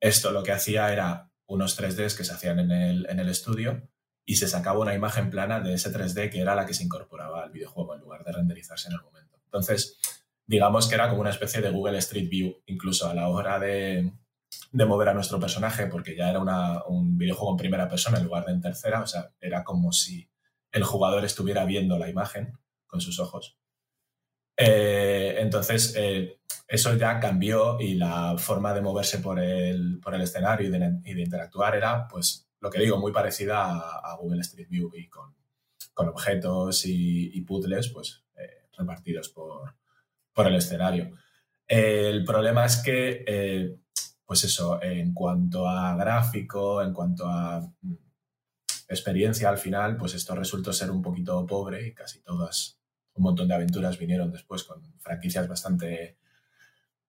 Esto 0.00 0.32
lo 0.32 0.42
que 0.42 0.52
hacía 0.52 0.90
era 0.92 1.30
unos 1.46 1.78
3Ds 1.78 2.16
que 2.16 2.24
se 2.24 2.32
hacían 2.32 2.60
en 2.60 2.70
el, 2.70 3.06
en 3.10 3.20
el 3.20 3.28
estudio 3.28 3.88
y 4.24 4.36
se 4.36 4.48
sacaba 4.48 4.78
una 4.78 4.94
imagen 4.94 5.28
plana 5.28 5.60
de 5.60 5.74
ese 5.74 5.92
3D 5.92 6.30
que 6.30 6.40
era 6.40 6.54
la 6.54 6.64
que 6.64 6.72
se 6.72 6.84
incorporaba 6.84 7.42
al 7.42 7.50
videojuego 7.50 7.94
en 7.94 8.00
lugar 8.00 8.24
de 8.24 8.32
renderizarse 8.32 8.88
en 8.88 8.94
el 8.94 9.02
momento. 9.02 9.38
Entonces, 9.44 9.98
digamos 10.46 10.88
que 10.88 10.94
era 10.94 11.08
como 11.08 11.20
una 11.20 11.30
especie 11.30 11.60
de 11.60 11.70
Google 11.70 11.98
Street 11.98 12.28
View, 12.30 12.62
incluso 12.66 13.08
a 13.08 13.14
la 13.14 13.28
hora 13.28 13.58
de, 13.58 14.12
de 14.72 14.86
mover 14.86 15.08
a 15.08 15.14
nuestro 15.14 15.40
personaje, 15.40 15.86
porque 15.86 16.16
ya 16.16 16.30
era 16.30 16.40
un 16.86 17.18
videojuego 17.18 17.52
en 17.52 17.56
primera 17.56 17.88
persona 17.88 18.18
en 18.18 18.24
lugar 18.24 18.44
de 18.44 18.52
en 18.52 18.60
tercera, 18.60 19.02
o 19.02 19.06
sea, 19.06 19.30
era 19.40 19.64
como 19.64 19.92
si 19.92 20.30
el 20.70 20.84
jugador 20.84 21.24
estuviera 21.24 21.64
viendo 21.64 21.98
la 21.98 22.08
imagen 22.08 22.58
con 22.86 23.00
sus 23.00 23.18
ojos. 23.18 23.58
Eh, 24.56 25.36
entonces, 25.38 25.94
eh, 25.96 26.40
eso 26.68 26.94
ya 26.94 27.18
cambió 27.18 27.80
y 27.80 27.94
la 27.94 28.36
forma 28.36 28.74
de 28.74 28.82
moverse 28.82 29.18
por 29.18 29.40
el, 29.40 29.98
por 30.00 30.14
el 30.14 30.20
escenario 30.20 30.68
y 30.68 30.70
de, 30.70 31.22
interactuar 31.22 31.74
era, 31.74 32.06
pues, 32.06 32.48
lo 32.60 32.70
que 32.70 32.78
digo, 32.78 32.98
muy 32.98 33.10
parecida 33.10 33.72
a, 33.72 34.16
Google 34.16 34.42
Street 34.42 34.68
View 34.68 34.92
y 34.94 35.08
con, 35.08 35.34
con 35.94 36.08
objetos 36.08 36.82
y, 36.84 37.40
puzzles, 37.40 37.88
pues, 37.88 38.22
eh, 38.36 38.68
repartidos 38.76 39.30
por, 39.30 39.74
por, 40.32 40.46
el 40.46 40.56
escenario. 40.56 41.16
el 41.66 42.22
problema 42.24 42.66
es 42.66 42.76
que 42.82 43.78
pues 44.30 44.44
eso, 44.44 44.80
en 44.80 45.12
cuanto 45.12 45.68
a 45.68 45.96
gráfico, 45.96 46.80
en 46.82 46.92
cuanto 46.92 47.26
a 47.26 47.68
mm, 47.82 47.94
experiencia 48.88 49.48
al 49.48 49.58
final, 49.58 49.96
pues 49.96 50.14
esto 50.14 50.36
resultó 50.36 50.72
ser 50.72 50.92
un 50.92 51.02
poquito 51.02 51.44
pobre 51.44 51.88
y 51.88 51.94
casi 51.94 52.22
todas, 52.22 52.78
un 53.14 53.24
montón 53.24 53.48
de 53.48 53.54
aventuras 53.54 53.98
vinieron 53.98 54.30
después 54.30 54.62
con 54.62 54.84
franquicias 55.00 55.48
bastante 55.48 56.16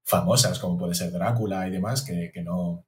famosas, 0.04 0.58
como 0.58 0.80
puede 0.80 0.96
ser 0.96 1.12
Drácula 1.12 1.68
y 1.68 1.70
demás, 1.70 2.02
que, 2.02 2.32
no, 2.44 2.88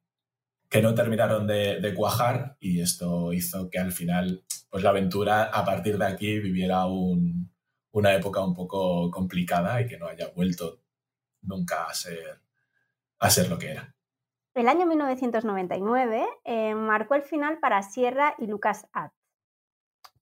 que 0.68 0.82
no 0.82 0.96
terminaron 0.96 1.46
de, 1.46 1.94
cuajar 1.94 2.56
y 2.58 2.80
esto 2.80 3.32
hizo 3.32 3.70
que 3.70 3.78
al 3.78 3.92
final, 3.92 4.44
pues 4.68 4.82
la 4.82 4.90
aventura 4.90 5.44
a 5.44 5.64
partir 5.64 5.96
de 5.96 6.06
aquí 6.06 6.40
viviera 6.40 6.86
una 6.86 8.14
época 8.16 8.44
un 8.44 8.52
poco 8.52 9.12
complicada 9.12 9.80
y 9.80 9.86
que 9.86 9.96
no 9.96 10.08
haya 10.08 10.26
vuelto 10.34 10.82
nunca 11.42 11.84
a 11.84 11.94
ser, 11.94 12.40
a 13.20 13.30
ser 13.30 13.48
lo 13.48 13.60
que 13.60 13.70
era. 13.70 13.93
El 14.54 14.68
año 14.68 14.86
1999 14.86 16.26
eh, 16.44 16.74
marcó 16.76 17.16
el 17.16 17.22
final 17.22 17.58
para 17.58 17.82
Sierra 17.82 18.36
y 18.38 18.46
Lucas 18.46 18.82
LucasArts, 18.82 19.16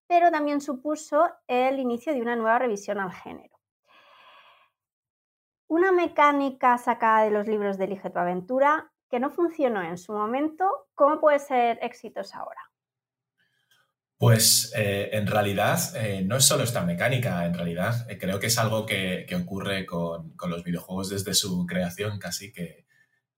pero 0.07 0.31
también 0.31 0.63
supuso 0.63 1.29
el 1.47 1.79
inicio 1.79 2.15
de 2.15 2.23
una 2.23 2.35
nueva 2.35 2.59
revisión 2.59 2.99
al 2.99 3.13
género. 3.13 3.59
Una 5.69 5.93
mecánica 5.93 6.79
sacada 6.79 7.25
de 7.25 7.31
los 7.31 7.47
libros 7.47 7.77
de 7.77 7.85
Elige 7.85 8.09
tu 8.09 8.19
aventura 8.19 8.91
que 9.11 9.21
no 9.21 9.31
funcionó 9.31 9.83
en 9.83 9.99
su 9.99 10.15
momento, 10.15 10.89
¿cómo 10.95 11.21
puede 11.21 11.39
ser 11.39 11.79
exitosa 11.83 12.39
ahora? 12.39 12.61
Pues 14.17 14.73
eh, 14.75 15.11
en 15.13 15.27
realidad 15.27 15.79
eh, 15.97 16.23
no 16.25 16.37
es 16.37 16.45
solo 16.47 16.65
esta 16.65 16.83
mecánica, 16.85 17.45
en 17.45 17.53
realidad 17.53 18.07
creo 18.19 18.39
que 18.41 18.47
es 18.47 18.57
algo 18.57 18.87
que, 18.87 19.27
ocurre 19.37 19.85
con, 19.85 20.35
los 20.49 20.65
videojuegos 20.65 21.11
desde 21.11 21.35
su 21.35 21.67
creación 21.67 22.19
casi 22.19 22.51
que, 22.53 22.82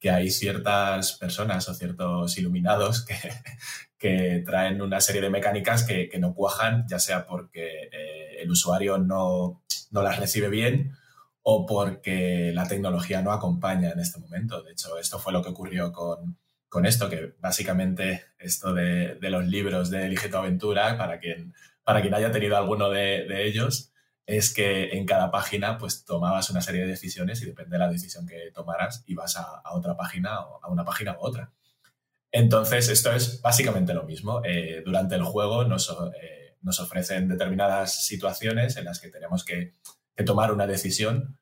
que 0.05 0.11
hay 0.11 0.29
ciertas 0.29 1.15
personas 1.15 1.67
o 1.67 1.73
ciertos 1.73 2.37
iluminados 2.37 3.07
que, 3.07 3.15
que 3.99 4.43
traen 4.45 4.83
una 4.83 5.01
serie 5.01 5.23
de 5.23 5.31
mecánicas 5.31 5.83
que, 5.83 6.11
que 6.11 6.19
no 6.19 6.35
cuajan, 6.35 6.85
ya 6.87 6.99
sea 6.99 7.27
porque 7.27 7.89
eh, 7.91 8.43
el 8.43 8.51
usuario 8.51 8.99
no, 8.99 9.63
no, 9.93 10.03
las 10.03 10.19
recibe 10.19 10.51
bien 10.51 10.93
o 11.41 11.65
porque 11.65 12.53
la 12.53 12.69
tecnología 12.69 13.23
no 13.23 13.33
acompaña 13.33 13.93
en 13.93 13.99
este 13.99 14.21
momento. 14.21 14.63
De 14.63 14.73
hecho, 14.73 14.99
esto 14.99 15.19
fue 15.19 15.33
lo 15.33 15.43
que 15.43 15.49
ocurrió 15.49 15.91
con, 15.91 16.37
con 16.69 16.85
esto, 16.85 17.09
que 17.09 17.35
básicamente 17.41 18.27
esto 18.39 18.75
de, 18.75 19.15
de, 19.15 19.31
los 19.31 19.47
libros 19.47 19.89
de 19.89 20.05
Elige 20.05 20.29
tu 20.29 20.37
aventura, 20.37 20.99
para 20.99 21.19
quien, 21.19 21.55
para 21.83 22.03
quien 22.03 22.13
haya 22.13 22.31
tenido 22.31 22.59
alguno 22.59 22.91
de, 22.91 23.25
de 23.27 23.47
ellos, 23.47 23.94
es 24.27 24.53
que 24.55 24.91
en 24.97 25.07
cada 25.07 25.31
página 25.31 25.79
pues 25.79 26.05
tomabas 26.05 26.51
una 26.51 26.61
serie 26.61 26.83
de 26.83 26.89
decisiones 26.89 27.43
y 27.43 27.47
depende 27.47 27.75
de 27.75 27.79
la 27.79 27.89
decisión 27.89 28.27
que 28.27 28.51
tomaras 28.53 29.05
ibas 29.07 29.37
a, 29.37 29.43
a 29.43 29.75
otra 29.75 29.97
página 29.97 30.41
o 30.41 30.61
a 30.65 30.69
una 30.71 30.85
página 30.85 31.13
u 31.13 31.17
otra. 31.21 31.53
Entonces, 32.35 32.89
esto 32.89 33.13
es 33.13 33.41
básicamente 33.43 33.95
lo 33.95 34.03
mismo. 34.03 34.43
Eh, 34.45 34.83
durante 34.85 35.15
el 35.15 35.23
juego 35.23 35.65
nos, 35.65 35.89
eh, 36.21 36.57
nos, 36.63 36.81
ofrecen 36.81 37.29
determinadas 37.29 38.05
situaciones 38.07 38.77
en 38.77 38.87
las 38.87 38.99
que 38.99 39.09
tenemos 39.09 39.45
que, 39.45 39.75
tomar 40.27 40.51
una 40.51 40.67
decisión 40.67 41.39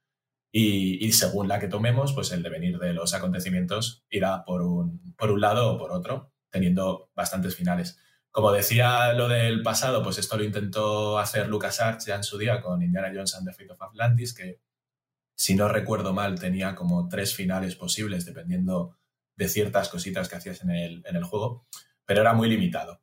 y, 0.52 1.02
y, 1.02 1.12
según 1.12 1.48
la 1.48 1.58
que 1.58 1.68
tomemos, 1.68 2.12
pues 2.12 2.30
el 2.32 2.42
devenir 2.42 2.78
de 2.78 2.92
los 2.92 3.14
acontecimientos 3.14 4.04
irá 4.10 4.44
por 4.44 4.60
un, 4.60 5.14
por 5.16 5.30
un 5.30 5.40
lado 5.40 5.72
o 5.72 5.78
por 5.78 5.92
otro, 5.92 6.30
teniendo 6.50 7.10
bastantes 7.14 7.56
finales. 7.56 7.98
Como 8.32 8.50
decía 8.50 9.12
lo 9.12 9.28
del 9.28 9.62
pasado, 9.62 10.02
pues 10.02 10.16
esto 10.16 10.38
lo 10.38 10.44
intentó 10.44 11.18
hacer 11.18 11.48
LucasArts 11.48 12.06
ya 12.06 12.16
en 12.16 12.24
su 12.24 12.38
día 12.38 12.62
con 12.62 12.82
Indiana 12.82 13.12
Jones 13.14 13.34
and 13.34 13.46
the 13.46 13.52
Fate 13.52 13.72
of 13.72 13.82
Atlantis, 13.82 14.32
que 14.32 14.58
si 15.36 15.54
no 15.54 15.68
recuerdo 15.68 16.14
mal 16.14 16.40
tenía 16.40 16.74
como 16.74 17.08
tres 17.08 17.34
finales 17.34 17.76
posibles 17.76 18.24
dependiendo 18.24 18.96
de 19.36 19.48
ciertas 19.48 19.90
cositas 19.90 20.30
que 20.30 20.36
hacías 20.36 20.62
en 20.62 20.70
el, 20.70 21.02
en 21.06 21.16
el 21.16 21.24
juego, 21.24 21.66
pero 22.06 22.22
era 22.22 22.32
muy 22.32 22.48
limitado. 22.48 23.02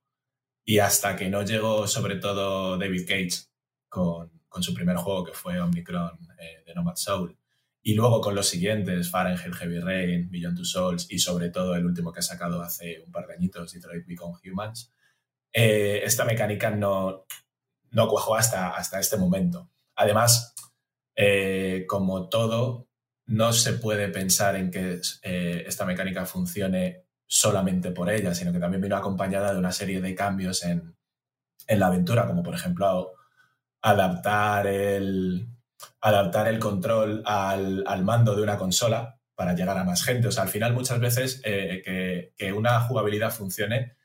Y 0.66 0.80
hasta 0.80 1.16
que 1.16 1.30
no 1.30 1.44
llegó 1.44 1.88
sobre 1.88 2.16
todo 2.16 2.78
David 2.80 3.08
Cage 3.08 3.46
con, 3.88 4.32
con 4.48 4.64
su 4.64 4.74
primer 4.74 4.98
juego 4.98 5.24
que 5.26 5.34
fue 5.34 5.62
Omnicron 5.62 6.18
eh, 6.40 6.64
de 6.66 6.74
Nomad 6.74 6.96
Soul, 6.96 7.38
y 7.84 7.94
luego 7.94 8.20
con 8.20 8.36
los 8.36 8.48
siguientes, 8.48 9.10
Fahrenheit, 9.10 9.54
Heavy 9.54 9.80
Rain, 9.80 10.30
Beyond 10.30 10.58
Two 10.58 10.66
Souls 10.66 11.08
y 11.10 11.20
sobre 11.20 11.50
todo 11.50 11.76
el 11.76 11.86
último 11.86 12.12
que 12.12 12.20
ha 12.20 12.24
sacado 12.24 12.62
hace 12.62 13.02
un 13.06 13.12
par 13.12 13.28
de 13.28 13.36
añitos, 13.36 13.72
Detroit 13.72 14.06
Become 14.06 14.38
Humans, 14.44 14.92
eh, 15.54 16.02
esta 16.04 16.26
mecánica 16.26 16.70
no, 16.70 17.26
no 17.92 18.08
cuajó 18.08 18.36
hasta, 18.36 18.70
hasta 18.70 19.00
este 19.00 19.18
momento. 19.18 19.70
Además, 19.96 20.54
eh, 21.16 21.86
como 21.88 22.30
todo, 22.30 22.88
no 23.26 23.54
se 23.54 23.74
puede 23.74 24.10
pensar 24.10 24.56
en 24.56 24.72
que 24.72 25.02
eh, 25.24 25.64
esta 25.68 25.86
mecánica 25.86 26.26
funcione 26.26 27.06
solamente 27.28 27.92
por 27.92 28.10
ella, 28.10 28.34
sino 28.34 28.52
que 28.52 28.60
también 28.60 28.82
vino 28.82 28.96
acompañada 28.96 29.54
de 29.54 29.60
una 29.60 29.72
serie 29.72 30.02
de 30.02 30.16
cambios 30.16 30.64
en, 30.64 30.96
la 31.68 31.88
aventura, 31.88 32.26
como 32.26 32.42
por 32.42 32.56
ejemplo 32.56 33.12
adaptar 33.84 34.66
el, 34.66 35.48
adaptar 36.02 36.48
el 36.48 36.58
control 36.58 37.22
al, 37.26 38.04
mando 38.04 38.36
de 38.36 38.42
una 38.42 38.58
consola 38.58 39.20
para 39.36 39.54
llegar 39.54 39.78
a 39.78 39.84
más 39.84 40.04
gente. 40.04 40.30
O 40.30 40.32
sea, 40.32 40.44
al 40.44 40.50
final 40.50 40.74
muchas 40.74 41.00
veces 41.00 41.40
que, 41.44 42.34
que, 42.36 42.54
una 42.54 42.80
jugabilidad 42.82 43.32
funcione 43.32 43.99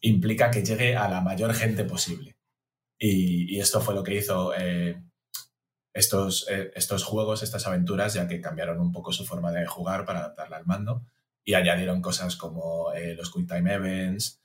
implica 0.00 0.50
que 0.50 0.64
llegue 0.64 0.96
a 0.96 1.08
la 1.08 1.20
mayor 1.20 1.54
gente 1.54 1.84
posible. 1.84 2.36
Y, 2.98 3.58
esto 3.58 3.80
fue 3.80 3.94
lo 3.94 4.02
que 4.02 4.14
hizo 4.14 4.52
eh, 4.56 5.02
estos, 5.94 6.46
eh, 6.50 6.70
estos 6.74 7.04
juegos, 7.04 7.42
estas 7.42 7.66
aventuras, 7.66 8.14
ya 8.14 8.28
que 8.28 8.40
cambiaron 8.40 8.80
un 8.80 8.92
poco 8.92 9.12
su 9.12 9.24
forma 9.26 9.52
de 9.52 9.66
jugar 9.66 10.04
para 10.04 10.20
adaptarla 10.20 10.58
al 10.58 10.66
mando 10.66 11.06
y 11.44 11.54
añadieron 11.54 12.02
cosas 12.02 12.36
como 12.36 12.92
eh, 12.92 13.14
los 13.14 13.32
Quick 13.32 13.48
Time 13.48 13.74
Events, 13.74 14.38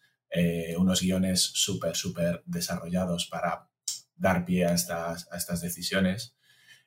unos 0.78 1.02
guiones 1.02 1.42
súper, 1.42 1.96
súper 1.96 2.44
desarrollados 2.46 3.28
para 3.28 3.70
dar 4.18 4.44
pie 4.44 4.66
a 4.66 4.74
estas, 4.74 5.32
a 5.32 5.38
estas 5.38 5.62
decisiones. 5.62 6.36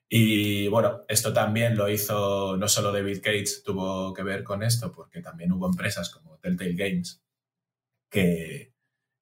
Y 0.06 0.68
bueno, 0.68 1.04
esto 1.08 1.32
también 1.32 1.74
lo 1.74 1.88
hizo 1.88 2.58
no 2.58 2.68
solo 2.68 2.92
David 2.92 3.22
Cage, 3.22 3.62
tuvo 3.64 4.12
que 4.12 4.22
ver 4.22 4.44
con 4.44 4.62
esto, 4.62 4.92
porque 4.92 5.22
también 5.22 5.52
hubo 5.52 5.66
empresas 5.66 6.10
como 6.10 6.36
Telltale 6.38 6.74
Games 6.74 7.22
que, 8.10 8.68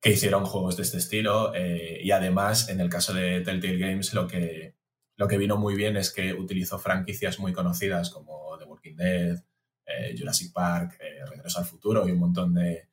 hicieron 0.04 0.44
juegos 0.44 0.76
de 0.76 0.84
este 0.84 0.98
estilo 0.98 1.52
eh, 1.52 1.98
y 2.00 2.12
además 2.12 2.68
en 2.68 2.80
el 2.80 2.88
caso 2.88 3.12
de 3.12 3.40
Telltale 3.40 3.78
Games 3.78 4.14
lo 4.14 4.28
que, 4.28 4.76
lo 5.16 5.26
que 5.26 5.36
vino 5.36 5.56
muy 5.56 5.74
bien 5.74 5.96
es 5.96 6.12
que 6.12 6.32
utilizó 6.32 6.78
franquicias 6.78 7.40
muy 7.40 7.52
conocidas 7.52 8.10
como 8.10 8.56
The 8.56 8.66
Walking 8.66 8.94
Dead, 8.94 9.42
eh, 9.84 10.14
Jurassic 10.16 10.52
Park, 10.52 10.98
eh, 11.00 11.24
Regreso 11.28 11.58
al 11.58 11.64
Futuro 11.64 12.06
y 12.06 12.12
un 12.12 12.20
montón 12.20 12.54
de, 12.54 12.88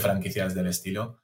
franquicias 0.00 0.56
del 0.56 0.66
estilo 0.66 1.20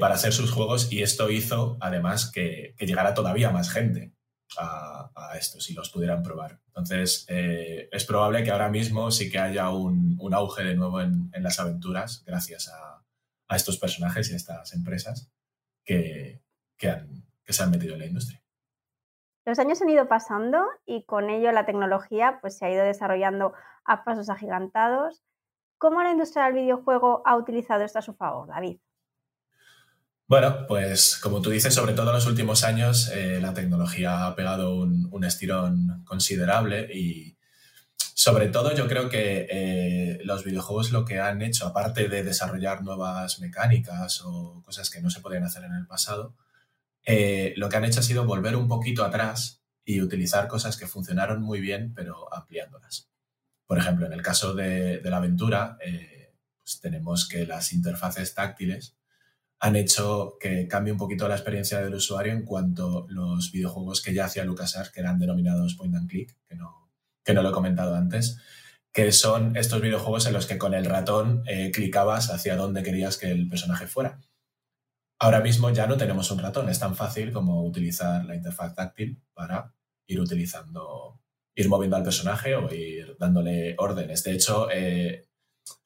para 0.00 0.14
hacer 0.14 0.32
sus 0.32 0.50
juegos 0.50 0.90
y 0.92 1.02
esto 1.02 1.30
hizo 1.30 1.76
además 1.80 2.30
que, 2.32 2.74
llegara 2.80 3.14
todavía 3.14 3.50
más 3.50 3.70
gente 3.70 4.12
a, 4.58 5.12
a, 5.14 5.38
estos 5.38 5.70
y 5.70 5.74
los 5.74 5.90
pudieran 5.90 6.24
probar. 6.24 6.60
Entonces 6.66 7.24
es 7.28 8.04
probable 8.04 8.42
que 8.42 8.50
ahora 8.50 8.68
mismo 8.68 9.12
sí 9.12 9.30
que 9.30 9.38
haya 9.38 9.70
un, 9.70 10.18
auge 10.32 10.64
de 10.64 10.74
nuevo 10.74 11.00
en 11.00 11.30
las 11.34 11.60
aventuras 11.60 12.24
gracias 12.26 12.68
a, 12.68 13.03
a 13.48 13.56
estos 13.56 13.78
personajes 13.78 14.30
y 14.30 14.34
a 14.34 14.36
estas 14.36 14.72
empresas 14.72 15.30
que, 15.84 16.42
que, 16.76 17.06
se 17.48 17.62
han 17.62 17.70
metido 17.70 17.94
en 17.94 18.00
la 18.00 18.06
industria. 18.06 18.42
Los 19.44 19.58
años 19.58 19.82
han 19.82 19.90
ido 19.90 20.08
pasando 20.08 20.64
y 20.86 21.04
con 21.04 21.28
ello 21.28 21.52
la 21.52 21.66
tecnología 21.66 22.38
pues, 22.40 22.56
se 22.56 22.66
ha 22.66 22.72
ido 22.72 22.84
desarrollando 22.84 23.52
a 23.84 24.04
pasos 24.04 24.30
agigantados. 24.30 25.22
¿Cómo 25.76 26.02
la 26.02 26.12
industria 26.12 26.44
del 26.44 26.54
videojuego 26.54 27.22
ha 27.26 27.36
utilizado 27.36 27.84
esto 27.84 27.98
a 27.98 28.02
su 28.02 28.14
favor, 28.14 28.48
David? 28.48 28.78
Bueno, 30.26 30.66
pues 30.66 31.18
como 31.22 31.42
tú 31.42 31.50
dices, 31.50 31.74
sobre 31.74 31.92
todo 31.92 32.08
en 32.08 32.14
los 32.14 32.26
últimos 32.26 32.64
años 32.64 33.10
eh, 33.12 33.40
la 33.42 33.52
tecnología 33.52 34.26
ha 34.26 34.34
pegado 34.34 34.74
un, 34.74 35.24
estirón 35.24 36.02
considerable 36.04 36.88
y 36.92 37.36
sobre 38.14 38.48
todo 38.48 38.72
yo 38.74 38.86
creo 38.86 39.08
que 39.08 39.46
eh, 39.50 40.20
los 40.24 40.44
videojuegos 40.44 40.92
lo 40.92 41.04
que 41.04 41.18
han 41.18 41.42
hecho, 41.42 41.66
aparte 41.66 42.08
de 42.08 42.22
desarrollar 42.22 42.82
nuevas 42.82 43.40
mecánicas 43.40 44.22
o 44.24 44.62
cosas 44.64 44.88
que 44.88 45.00
no 45.00 45.10
se 45.10 45.20
podían 45.20 45.42
hacer 45.42 45.64
en 45.64 45.74
el 45.74 45.86
pasado, 45.86 46.36
eh, 47.04 47.54
lo 47.56 47.68
que 47.68 47.76
han 47.76 47.84
hecho 47.84 48.00
ha 48.00 48.04
sido 48.04 48.24
volver 48.24 48.54
un 48.54 48.68
poquito 48.68 49.04
atrás 49.04 49.62
y 49.84 50.00
utilizar 50.00 50.46
cosas 50.46 50.76
que 50.76 50.86
funcionaron 50.86 51.42
muy 51.42 51.60
bien, 51.60 51.92
pero 51.92 52.32
ampliándolas. 52.32 53.10
Por 53.66 53.78
ejemplo, 53.78 54.06
en 54.06 54.12
el 54.12 54.22
caso 54.22 54.54
de, 54.54 55.00
la 55.02 55.16
aventura, 55.16 55.76
pues 56.62 56.80
tenemos 56.80 57.28
que 57.28 57.46
las 57.46 57.72
interfaces 57.72 58.32
táctiles 58.34 58.96
han 59.58 59.76
hecho 59.76 60.36
que 60.38 60.68
cambie 60.68 60.92
un 60.92 60.98
poquito 60.98 61.26
la 61.26 61.36
experiencia 61.36 61.80
del 61.80 61.94
usuario 61.94 62.32
en 62.32 62.44
cuanto 62.44 63.06
los 63.08 63.50
videojuegos 63.50 64.02
que 64.02 64.14
ya 64.14 64.26
hacía 64.26 64.44
LucasArts, 64.44 64.90
que 64.90 65.00
eran 65.00 65.18
denominados 65.18 65.74
point 65.74 65.94
and 65.96 66.08
click, 66.08 66.36
que 66.46 66.54
no, 66.54 66.83
que 67.24 67.34
no 67.34 67.42
lo 67.42 67.50
he 67.50 67.52
comentado 67.52 67.94
antes, 67.94 68.38
que 68.92 69.10
son 69.10 69.56
estos 69.56 69.80
videojuegos 69.80 70.26
en 70.26 70.34
los 70.34 70.46
que 70.46 70.58
con 70.58 70.74
el 70.74 70.84
ratón 70.84 71.42
eh, 71.46 71.72
clicabas 71.72 72.30
hacia 72.30 72.56
donde 72.56 72.82
querías 72.82 73.16
que 73.16 73.30
el 73.30 73.48
personaje 73.48 73.86
fuera. 73.86 74.20
Ahora 75.18 75.40
mismo 75.40 75.70
ya 75.70 75.86
no 75.86 75.96
tenemos 75.96 76.30
un 76.30 76.38
ratón, 76.38 76.68
es 76.68 76.78
tan 76.78 76.94
fácil 76.94 77.32
como 77.32 77.64
utilizar 77.64 78.24
la 78.24 78.36
interfaz 78.36 78.74
táctil 78.74 79.20
para 79.32 79.74
ir 80.06 80.20
utilizando, 80.20 81.20
ir 81.56 81.68
moviendo 81.68 81.96
al 81.96 82.02
personaje 82.02 82.54
o 82.54 82.72
ir 82.72 83.16
dándole 83.18 83.74
órdenes. 83.78 84.22
De 84.22 84.32
hecho, 84.32 84.68
eh, 84.70 85.26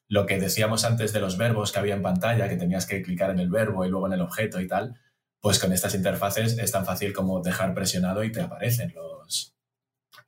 lo 0.07 0.25
que 0.25 0.39
decíamos 0.39 0.85
antes 0.85 1.13
de 1.13 1.21
los 1.21 1.37
verbos 1.37 1.71
que 1.71 1.79
había 1.79 1.95
en 1.95 2.01
pantalla, 2.01 2.49
que 2.49 2.57
tenías 2.57 2.85
que 2.85 3.01
clicar 3.01 3.29
en 3.29 3.39
el 3.39 3.49
verbo 3.49 3.85
y 3.85 3.89
luego 3.89 4.07
en 4.07 4.13
el 4.13 4.21
objeto 4.21 4.59
y 4.59 4.67
tal, 4.67 4.99
pues 5.39 5.59
con 5.59 5.71
estas 5.71 5.95
interfaces 5.95 6.57
es 6.57 6.71
tan 6.71 6.85
fácil 6.85 7.13
como 7.13 7.41
dejar 7.41 7.73
presionado 7.73 8.23
y 8.23 8.31
te 8.31 8.41
aparecen 8.41 8.93
los, 8.93 9.55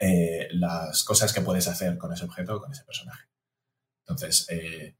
eh, 0.01 0.49
las 0.51 1.05
cosas 1.05 1.31
que 1.31 1.39
puedes 1.39 1.69
hacer 1.69 1.97
con 1.97 2.11
ese 2.11 2.25
objeto 2.25 2.55
o 2.55 2.59
con 2.59 2.73
ese 2.73 2.83
personaje. 2.83 3.29
Entonces, 4.05 4.47
eh, 4.49 4.97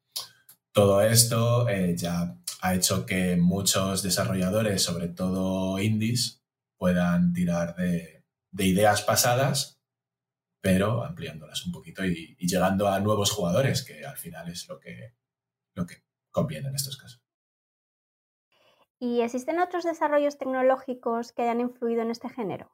todo 0.71 1.01
esto 1.01 1.67
eh, 1.67 1.95
ya 1.97 2.37
ha 2.61 2.75
hecho 2.75 3.05
que 3.05 3.35
muchos 3.35 4.03
desarrolladores, 4.03 4.81
sobre 4.81 5.09
todo 5.09 5.79
indies, 5.79 6.41
puedan 6.77 7.33
tirar 7.33 7.75
de, 7.75 8.23
de 8.51 8.65
ideas 8.65 9.01
pasadas 9.01 9.81
pero 10.61 11.03
ampliándolas 11.03 11.65
un 11.65 11.73
poquito 11.73 12.05
y, 12.05 12.37
llegando 12.39 12.87
a 12.87 12.99
nuevos 12.99 13.31
jugadores, 13.31 13.83
que 13.83 14.05
al 14.05 14.17
final 14.17 14.47
es 14.49 14.69
lo 14.69 14.79
que, 14.79 15.15
lo 15.73 15.85
que 15.85 16.03
conviene 16.29 16.69
en 16.69 16.75
estos 16.75 16.97
casos. 16.97 17.21
¿Y 18.99 19.21
existen 19.21 19.59
otros 19.59 19.83
desarrollos 19.83 20.37
tecnológicos 20.37 21.31
que 21.31 21.41
hayan 21.41 21.59
influido 21.59 22.03
en 22.03 22.11
este 22.11 22.29
género? 22.29 22.71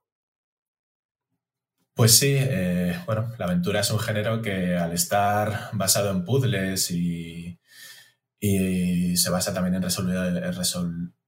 Pues 1.97 2.19
sí, 2.19 2.35
eh, 2.37 2.95
bueno, 3.07 3.33
la 3.39 3.45
aventura 3.45 3.79
es 3.79 3.89
un 3.89 3.97
género 3.97 4.39
que 4.39 4.75
al 4.77 4.93
estar 4.93 5.71
basado 5.73 6.11
en 6.11 6.23
puzzles 6.25 6.91
y, 6.91 7.59
se 8.39 9.29
basa 9.31 9.51
también 9.51 9.73
en 9.73 9.81
resolver, 9.81 10.43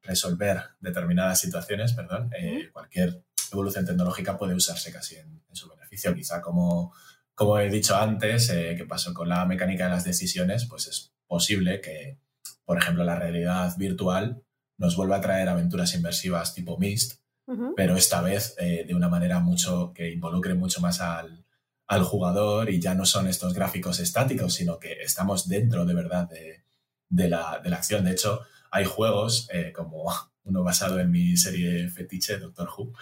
resolver 0.03 0.61
determinadas 0.79 1.39
situaciones, 1.39 1.93
perdón, 1.93 2.29
eh, 2.37 2.69
cualquier 2.71 3.23
evolución 3.51 3.83
tecnológica 3.83 4.37
puede 4.37 4.53
usarse 4.53 4.93
casi 4.93 5.15
en, 5.15 5.41
su 5.51 5.67
beneficio. 5.67 6.13
Quizá 6.13 6.39
como, 6.39 6.93
como 7.33 7.57
he 7.57 7.67
dicho 7.71 7.95
antes, 7.97 8.51
eh, 8.51 8.75
que 8.77 8.85
pasó 8.85 9.11
con 9.11 9.27
la 9.27 9.47
mecánica 9.47 9.85
de 9.85 9.89
las 9.89 10.03
decisiones, 10.03 10.67
pues 10.67 10.85
es 10.85 11.11
posible 11.25 11.81
que, 11.81 12.19
por 12.63 12.77
ejemplo, 12.77 13.03
la 13.03 13.15
realidad 13.15 13.75
virtual 13.75 14.43
nos 14.77 14.95
vuelva 14.95 15.17
a 15.17 15.21
traer 15.21 15.49
aventuras 15.49 15.95
inmersivas 15.95 16.53
tipo 16.53 16.77
Myst, 16.77 17.18
pero 17.75 17.95
esta 17.95 18.21
vez 18.21 18.55
eh, 18.59 18.85
de 18.87 18.93
una 18.93 19.09
manera 19.09 19.39
mucho 19.39 19.91
que 19.93 20.11
involucre 20.11 20.53
mucho 20.53 20.81
más 20.81 21.01
al, 21.01 21.43
jugador 22.03 22.69
y 22.69 22.79
ya 22.79 22.93
no 22.93 23.03
son 23.05 23.27
estos 23.27 23.53
gráficos 23.53 23.99
estáticos, 23.99 24.53
sino 24.53 24.77
que 24.77 25.01
estamos 25.01 25.47
dentro 25.47 25.85
de 25.85 25.95
verdad 25.95 26.29
de, 26.29 27.29
la, 27.29 27.61
acción. 27.71 28.05
De 28.05 28.11
hecho, 28.11 28.41
hay 28.69 28.85
juegos 28.85 29.49
eh, 29.51 29.73
como 29.73 30.05
uno 30.43 30.63
basado 30.63 30.99
en 30.99 31.09
mi 31.09 31.35
serie 31.35 31.89
fetiche, 31.89 32.37
Doctor 32.37 32.69
Who, 32.77 32.93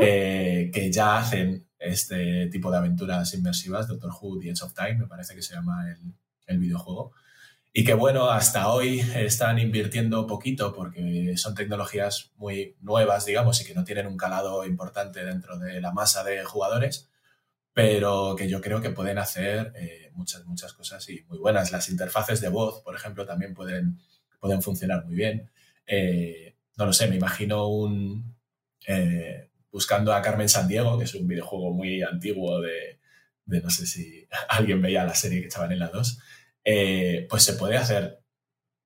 eh, 0.00 0.70
que 0.74 0.90
ya 0.90 1.18
hacen 1.18 1.68
este 1.78 2.48
tipo 2.48 2.70
de 2.72 2.78
aventuras 2.78 3.32
inmersivas, 3.34 3.86
Doctor 3.86 4.10
Who, 4.20 4.40
The 4.40 4.50
Edge 4.50 4.62
of 4.62 4.74
Time, 4.74 4.98
me 4.98 5.06
parece 5.06 5.34
que 5.36 5.42
se 5.42 5.54
llama 5.54 5.88
el, 5.88 6.12
el 6.46 6.58
videojuego. 6.58 7.12
Y 7.78 7.84
que 7.84 7.92
bueno, 7.92 8.30
hasta 8.30 8.70
hoy 8.72 9.00
están 9.16 9.58
invirtiendo 9.58 10.26
poquito 10.26 10.72
porque 10.72 11.34
son 11.36 11.54
tecnologías 11.54 12.32
muy 12.36 12.74
nuevas, 12.80 13.26
digamos, 13.26 13.60
y 13.60 13.66
que 13.66 13.74
no 13.74 13.84
tienen 13.84 14.06
un 14.06 14.16
calado 14.16 14.64
importante 14.64 15.22
dentro 15.22 15.58
de 15.58 15.82
la 15.82 15.92
masa 15.92 16.24
de 16.24 16.42
jugadores, 16.42 17.10
pero 17.74 18.34
que 18.34 18.48
yo 18.48 18.62
creo 18.62 18.80
que 18.80 18.88
pueden 18.88 19.18
hacer 19.18 19.74
eh, 19.76 20.10
muchas, 20.14 20.46
muchas 20.46 20.72
cosas 20.72 21.06
y 21.10 21.22
muy 21.28 21.36
buenas. 21.36 21.70
Las 21.70 21.90
interfaces 21.90 22.40
de 22.40 22.48
voz, 22.48 22.80
por 22.80 22.96
ejemplo, 22.96 23.26
también 23.26 23.52
pueden, 23.52 24.00
pueden 24.40 24.62
funcionar 24.62 25.04
muy 25.04 25.14
bien. 25.14 25.50
Eh, 25.86 26.56
no 26.78 26.86
lo 26.86 26.94
sé, 26.94 27.08
me 27.08 27.16
imagino 27.16 27.68
un... 27.68 28.38
Eh, 28.86 29.50
buscando 29.70 30.14
a 30.14 30.22
Carmen 30.22 30.48
Sandiego, 30.48 30.96
que 30.96 31.04
es 31.04 31.14
un 31.14 31.28
videojuego 31.28 31.74
muy 31.74 32.02
antiguo 32.02 32.58
de, 32.62 32.98
no 33.44 33.68
sé 33.68 33.86
si 33.86 34.26
alguien 34.48 34.80
veía 34.80 35.04
la 35.04 35.14
serie 35.14 35.40
que 35.40 35.48
echaban 35.48 35.72
en 35.72 35.80
la 35.80 35.88
2, 35.88 36.18
eh, 36.68 37.28
pues 37.30 37.44
se 37.44 37.52
puede 37.52 37.76
hacer, 37.76 38.18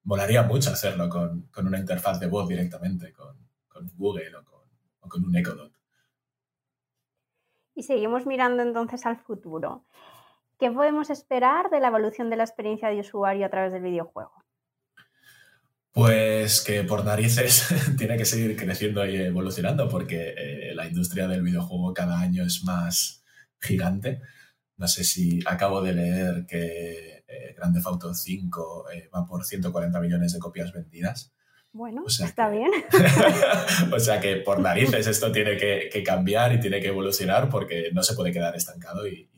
molaría 0.02 0.42
mucho 0.42 0.70
hacerlo 0.70 1.08
con, 1.08 1.48
una 1.56 1.78
interfaz 1.78 2.20
de 2.20 2.26
voz 2.26 2.46
directamente, 2.46 3.10
con, 3.14 3.48
Google 3.96 4.36
o 4.36 4.44
con, 4.44 4.60
o 5.00 5.08
con 5.08 5.24
un 5.24 5.34
Echo 5.34 5.54
Dot. 5.54 5.72
Y 7.74 7.82
seguimos 7.82 8.26
mirando 8.26 8.62
entonces 8.62 9.06
al 9.06 9.16
futuro. 9.16 9.86
¿Qué 10.58 10.70
podemos 10.70 11.08
esperar 11.08 11.70
de 11.70 11.80
la 11.80 11.88
evolución 11.88 12.28
de 12.28 12.36
la 12.36 12.44
experiencia 12.44 12.90
de 12.90 13.00
usuario 13.00 13.46
a 13.46 13.48
través 13.48 13.72
del 13.72 13.82
videojuego? 13.82 14.44
Pues 15.90 16.60
que 16.60 16.84
por 16.84 17.02
narices 17.06 17.66
tiene 17.96 18.18
que 18.18 18.26
seguir 18.26 18.54
creciendo 18.56 19.06
y 19.06 19.16
evolucionando 19.16 19.88
porque 19.88 20.34
eh, 20.36 20.74
la 20.74 20.86
industria 20.86 21.26
del 21.28 21.42
videojuego 21.42 21.94
cada 21.94 22.20
año 22.20 22.44
es 22.44 22.62
más 22.62 23.24
gigante. 23.58 24.20
No 24.76 24.86
sé 24.86 25.02
si 25.02 25.40
acabo 25.46 25.80
de 25.80 25.94
leer 25.94 26.44
que 26.46 27.09
eh, 27.30 27.54
Grande 27.56 27.80
Auto 27.84 28.14
5 28.14 28.90
eh, 28.92 29.08
va 29.14 29.26
por 29.26 29.44
140 29.44 30.00
millones 30.00 30.32
de 30.32 30.38
copias 30.38 30.72
vendidas. 30.72 31.32
Bueno, 31.72 32.04
está 32.06 32.48
bien. 32.48 32.70
o 33.92 34.00
sea 34.00 34.20
que 34.20 34.36
por 34.36 34.58
narices 34.58 35.06
esto 35.06 35.30
tiene 35.30 35.56
que, 35.56 36.02
cambiar 36.04 36.52
y 36.52 36.58
tiene 36.58 36.80
que 36.80 36.88
evolucionar 36.88 37.48
porque 37.48 37.90
no 37.92 38.02
se 38.02 38.14
puede 38.14 38.32
quedar 38.32 38.56
estancado 38.56 39.06
y, 39.06 39.30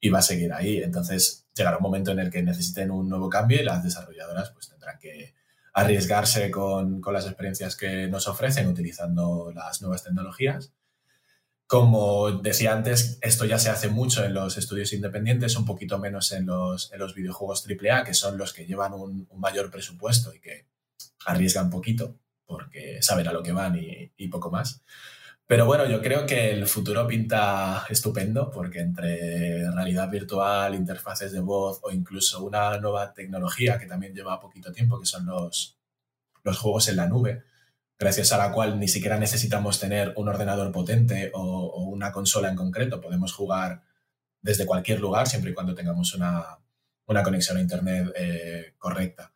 y, 0.00 0.08
va 0.08 0.18
a 0.18 0.22
seguir 0.22 0.52
ahí. 0.52 0.78
Entonces 0.78 1.46
llegará 1.54 1.76
un 1.76 1.84
momento 1.84 2.10
en 2.10 2.18
el 2.18 2.30
que 2.30 2.42
necesiten 2.42 2.90
un 2.90 3.08
nuevo 3.08 3.28
cambio 3.28 3.60
y 3.60 3.64
las 3.64 3.84
desarrolladoras 3.84 4.50
pues 4.50 4.68
tendrán 4.68 4.98
que 4.98 5.34
arriesgarse 5.72 6.50
con, 6.50 7.00
las 7.12 7.26
experiencias 7.26 7.76
que 7.76 8.08
nos 8.08 8.28
ofrecen 8.28 8.68
utilizando 8.68 9.52
las 9.54 9.80
nuevas 9.80 10.02
tecnologías. 10.02 10.72
Como 11.72 12.32
decía 12.32 12.74
antes, 12.74 13.16
esto 13.22 13.46
ya 13.46 13.58
se 13.58 13.70
hace 13.70 13.88
mucho 13.88 14.22
en 14.26 14.34
los 14.34 14.58
estudios 14.58 14.92
independientes, 14.92 15.56
un 15.56 15.64
poquito 15.64 15.98
menos 15.98 16.30
en 16.32 16.44
los, 16.44 16.92
en 16.92 16.98
los 16.98 17.14
videojuegos 17.14 17.66
AAA, 17.66 18.04
que 18.04 18.12
son 18.12 18.36
los 18.36 18.52
que 18.52 18.66
llevan 18.66 18.92
un, 18.92 19.26
mayor 19.36 19.70
presupuesto 19.70 20.34
y 20.34 20.40
que 20.40 20.66
arriesgan 21.24 21.70
poquito 21.70 22.18
porque 22.44 23.00
saben 23.00 23.26
a 23.26 23.32
lo 23.32 23.42
que 23.42 23.52
van 23.52 23.80
y 23.80 24.28
poco 24.28 24.50
más. 24.50 24.82
Pero 25.46 25.64
bueno, 25.64 25.86
yo 25.86 26.02
creo 26.02 26.26
que 26.26 26.52
el 26.52 26.66
futuro 26.66 27.06
pinta 27.06 27.86
estupendo 27.88 28.50
porque 28.50 28.80
entre 28.80 29.70
realidad 29.70 30.10
virtual, 30.10 30.74
interfaces 30.74 31.32
de 31.32 31.40
voz 31.40 31.80
o 31.80 31.90
incluso 31.90 32.44
una 32.44 32.76
nueva 32.80 33.14
tecnología 33.14 33.78
que 33.78 33.86
también 33.86 34.12
lleva 34.14 34.38
poquito 34.42 34.72
tiempo, 34.72 35.00
que 35.00 35.06
son 35.06 35.24
los, 35.24 35.78
los 36.44 36.58
juegos 36.58 36.88
en 36.88 36.96
la 36.96 37.06
nube, 37.06 37.44
gracias 38.02 38.32
a 38.32 38.38
la 38.38 38.52
cual 38.52 38.78
ni 38.78 38.88
siquiera 38.88 39.18
necesitamos 39.18 39.80
tener 39.80 40.12
un 40.16 40.28
ordenador 40.28 40.72
potente 40.72 41.30
o, 41.34 41.84
una 41.84 42.12
consola 42.12 42.48
en 42.48 42.56
concreto, 42.56 43.00
podemos 43.00 43.32
jugar 43.32 43.82
desde 44.40 44.66
cualquier 44.66 45.00
lugar 45.00 45.28
siempre 45.28 45.52
y 45.52 45.54
cuando 45.54 45.74
tengamos 45.74 46.14
una, 46.14 46.58
conexión 47.24 47.58
a 47.58 47.60
Internet 47.60 48.12
eh, 48.16 48.74
correcta 48.78 49.32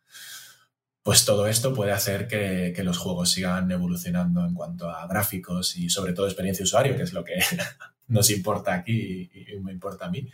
pues 1.07 1.23
todo 1.23 1.47
esto 1.47 1.73
puede 1.73 1.93
hacer 1.93 2.27
que, 2.27 2.83
los 2.83 2.97
juegos 2.97 3.31
sigan 3.31 3.71
evolucionando 3.71 4.45
en 4.45 4.53
cuanto 4.53 4.89
a 4.89 5.07
gráficos 5.07 5.77
y 5.77 5.89
sobre 5.89 6.11
todo 6.11 6.25
experiencia 6.25 6.63
de 6.63 6.65
usuario, 6.65 6.97
que 6.97 7.03
es 7.03 7.13
lo 7.13 7.23
que 7.23 7.35
nos 8.07 8.29
importa 8.29 8.73
aquí 8.73 9.31
y, 9.33 9.57
me 9.61 9.71
importa 9.71 10.07
a 10.07 10.09
mí, 10.09 10.29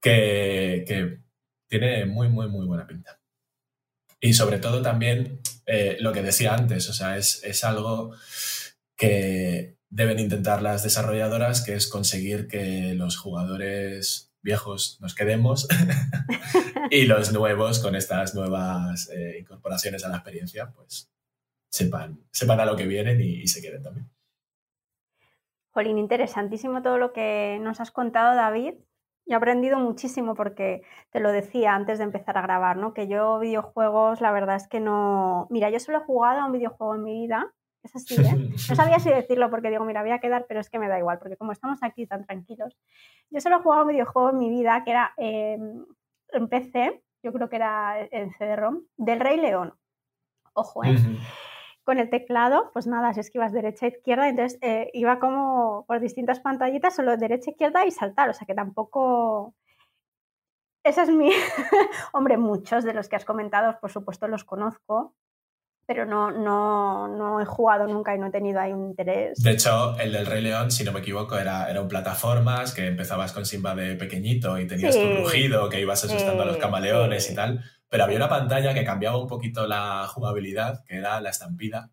que, 0.00 1.20
tiene 1.68 2.06
muy, 2.06 2.28
muy, 2.28 2.48
muy 2.48 2.66
buena 2.66 2.88
pinta. 2.88 3.20
Y 4.18 4.32
sobre 4.32 4.58
todo 4.58 4.82
también 4.82 5.38
eh, 5.66 5.96
lo 6.00 6.12
que 6.12 6.22
decía 6.22 6.54
antes, 6.54 6.88
o 6.88 6.92
sea, 6.92 7.16
es, 7.16 7.64
algo 7.64 8.14
que 8.96 9.76
deben 9.88 10.18
intentar 10.18 10.62
las 10.62 10.82
desarrolladoras, 10.82 11.62
que 11.62 11.74
es 11.74 11.88
conseguir 11.88 12.48
que 12.48 12.94
los 12.94 13.16
jugadores 13.16 14.32
viejos 14.42 14.98
nos 15.00 15.14
quedemos 15.14 15.66
y 16.90 17.06
los 17.06 17.32
nuevos 17.32 17.78
con 17.78 17.94
estas 17.94 18.34
nuevas 18.34 19.08
eh, 19.10 19.38
incorporaciones 19.40 20.04
a 20.04 20.08
la 20.08 20.16
experiencia, 20.16 20.70
pues 20.70 21.10
sepan, 21.70 22.20
sepan 22.30 22.60
a 22.60 22.66
lo 22.66 22.76
que 22.76 22.86
vienen 22.86 23.20
y, 23.20 23.46
se 23.48 23.62
queden 23.62 23.82
también. 23.82 24.10
Jolín, 25.70 25.98
interesantísimo 25.98 26.82
todo 26.82 26.98
lo 26.98 27.12
que 27.12 27.58
nos 27.60 27.80
has 27.80 27.90
contado, 27.90 28.36
David. 28.36 28.74
He 29.26 29.34
aprendido 29.34 29.78
muchísimo 29.78 30.34
porque 30.34 30.82
te 31.10 31.20
lo 31.20 31.32
decía 31.32 31.74
antes 31.74 31.98
de 31.98 32.04
empezar 32.04 32.36
a 32.36 32.42
grabar, 32.42 32.76
¿no? 32.76 32.92
Que 32.92 33.08
yo 33.08 33.38
videojuegos, 33.38 34.20
la 34.20 34.32
verdad 34.32 34.56
es 34.56 34.68
que 34.68 34.80
no. 34.80 35.46
Mira, 35.50 35.70
yo 35.70 35.80
solo 35.80 35.98
he 35.98 36.04
jugado 36.04 36.40
a 36.40 36.46
un 36.46 36.52
videojuego 36.52 36.94
en 36.94 37.04
mi 37.04 37.12
vida 37.26 37.52
es 37.84 37.94
así, 37.94 38.16
¿eh? 38.16 38.50
No 38.70 38.74
sabía 38.74 38.98
si 38.98 39.10
decirlo 39.10 39.50
porque 39.50 39.70
digo, 39.70 39.84
mira, 39.84 40.02
voy 40.02 40.10
a 40.10 40.18
quedar, 40.18 40.46
pero 40.48 40.60
es 40.60 40.70
que 40.70 40.78
me 40.78 40.88
da 40.88 40.98
igual, 40.98 41.18
porque 41.18 41.36
como 41.36 41.52
estamos 41.52 41.78
aquí 41.82 42.06
tan 42.06 42.24
tranquilos. 42.24 42.76
Yo 43.30 43.40
solo 43.40 43.56
he 43.56 43.62
jugado 43.62 43.82
un 43.82 43.88
videojuego 43.88 44.30
en 44.30 44.38
mi 44.38 44.50
vida 44.50 44.82
que 44.84 44.90
era 44.90 45.12
em, 45.16 45.84
en 46.32 46.48
PC, 46.48 47.02
yo 47.22 47.32
creo 47.32 47.48
que 47.48 47.56
era 47.56 48.00
en 48.10 48.32
CD-ROM, 48.32 48.82
del 48.96 49.20
Rey 49.20 49.38
León. 49.38 49.74
Ojo, 50.54 50.84
¿eh? 50.84 50.96
Con 51.84 51.98
el 51.98 52.10
teclado, 52.10 52.70
pues 52.72 52.86
nada, 52.86 53.12
si 53.12 53.20
es 53.20 53.30
que 53.30 53.38
ibas 53.38 53.52
derecha, 53.52 53.86
izquierda, 53.86 54.28
entonces 54.28 54.58
eh, 54.62 54.90
iba 54.94 55.18
como 55.18 55.84
por 55.86 56.00
distintas 56.00 56.40
pantallitas, 56.40 56.96
solo 56.96 57.16
derecha, 57.16 57.50
izquierda 57.50 57.84
y 57.86 57.90
saltar, 57.90 58.30
o 58.30 58.34
sea 58.34 58.46
que 58.46 58.54
tampoco... 58.54 59.54
Esa 60.82 61.02
es 61.02 61.10
mi... 61.10 61.30
Hombre, 62.12 62.36
muchos 62.38 62.84
de 62.84 62.94
los 62.94 63.08
que 63.08 63.16
has 63.16 63.24
comentado, 63.24 63.78
por 63.80 63.90
supuesto, 63.90 64.28
los 64.28 64.44
conozco, 64.44 65.14
pero 65.86 66.06
no, 66.06 66.30
no, 66.30 67.08
no, 67.08 67.40
he 67.40 67.44
jugado 67.44 67.86
nunca 67.86 68.14
y 68.14 68.18
no 68.18 68.26
he 68.26 68.30
tenido 68.30 68.60
ahí 68.60 68.72
un 68.72 68.84
interés. 68.84 69.42
De 69.42 69.50
hecho, 69.50 69.98
el 69.98 70.12
del 70.12 70.26
Rey 70.26 70.42
León, 70.42 70.70
si 70.70 70.84
no 70.84 70.92
me 70.92 71.00
equivoco, 71.00 71.38
era, 71.38 71.70
eran 71.70 71.88
plataformas 71.88 72.72
que 72.72 72.86
empezabas 72.86 73.32
con 73.32 73.44
Simba 73.44 73.74
de 73.74 73.94
pequeñito 73.96 74.58
y 74.58 74.66
tenías 74.66 74.96
tu 74.96 75.06
rugido, 75.16 75.68
que 75.68 75.80
ibas 75.80 76.04
asustando 76.04 76.42
a 76.42 76.46
los 76.46 76.56
camaleones 76.56 77.30
y 77.30 77.34
tal. 77.34 77.62
Pero 77.88 78.04
había 78.04 78.16
una 78.16 78.28
pantalla 78.28 78.74
que 78.74 78.84
cambiaba 78.84 79.18
un 79.18 79.28
poquito 79.28 79.66
la 79.66 80.06
jugabilidad, 80.08 80.82
que 80.84 80.96
era 80.96 81.20
la 81.20 81.30
estampida, 81.30 81.90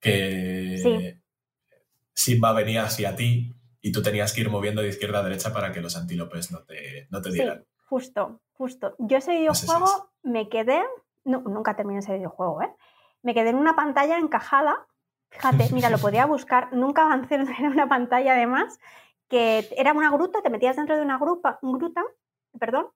que 0.00 1.18
Simba 2.14 2.52
venía 2.52 2.84
hacia 2.84 3.16
ti 3.16 3.54
y 3.80 3.92
tú 3.92 4.02
tenías 4.02 4.32
que 4.32 4.42
ir 4.42 4.50
moviendo 4.50 4.80
de 4.80 4.88
izquierda 4.88 5.18
a 5.18 5.22
derecha 5.22 5.52
para 5.52 5.72
que 5.72 5.80
los 5.80 5.96
antílopes 5.96 6.52
no 6.52 6.62
te, 6.64 7.08
no 7.10 7.20
te 7.20 7.32
dieran. 7.32 7.66
justo, 7.88 8.40
justo. 8.52 8.94
Yo 8.98 9.18
ese 9.18 9.32
videojuego 9.32 10.12
me 10.22 10.48
quedé, 10.48 10.80
no, 11.24 11.40
nunca 11.40 11.76
terminé 11.76 11.98
ese 11.98 12.14
videojuego, 12.14 12.62
¿eh? 12.62 12.70
Me 13.22 13.34
quedé 13.34 13.50
en 13.50 13.56
una 13.56 13.74
pantalla 13.74 14.18
encajada. 14.18 14.86
Fíjate, 15.30 15.68
mira, 15.72 15.90
lo 15.90 15.98
podía 15.98 16.26
buscar, 16.26 16.68
nunca 16.72 17.04
avancé 17.04 17.36
en 17.36 17.66
una 17.66 17.88
pantalla 17.88 18.34
además, 18.34 18.78
que 19.28 19.68
era 19.76 19.92
una 19.92 20.10
gruta, 20.10 20.42
te 20.42 20.50
metías 20.50 20.76
dentro 20.76 20.96
de 20.96 21.02
una 21.02 21.18
grupa, 21.18 21.58
gruta, 21.62 22.02
perdón, 22.58 22.88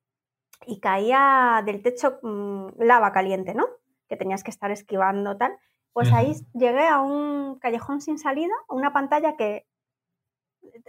y 0.66 0.80
caía 0.80 1.62
del 1.64 1.82
techo 1.82 2.18
mm, 2.22 2.82
lava 2.82 3.12
caliente, 3.12 3.54
¿no? 3.54 3.66
Que 4.08 4.16
tenías 4.16 4.44
que 4.44 4.50
estar 4.50 4.70
esquivando 4.70 5.36
tal. 5.36 5.56
Pues 5.92 6.12
ahí 6.12 6.34
llegué 6.52 6.86
a 6.86 7.00
un 7.00 7.58
callejón 7.58 8.02
sin 8.02 8.18
salida, 8.18 8.52
una 8.68 8.92
pantalla 8.92 9.34
que 9.34 9.66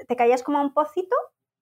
te 0.06 0.15
caías 0.17 0.43
como 0.43 0.58
a 0.58 0.62
un 0.62 0.73
pocito, 0.73 1.15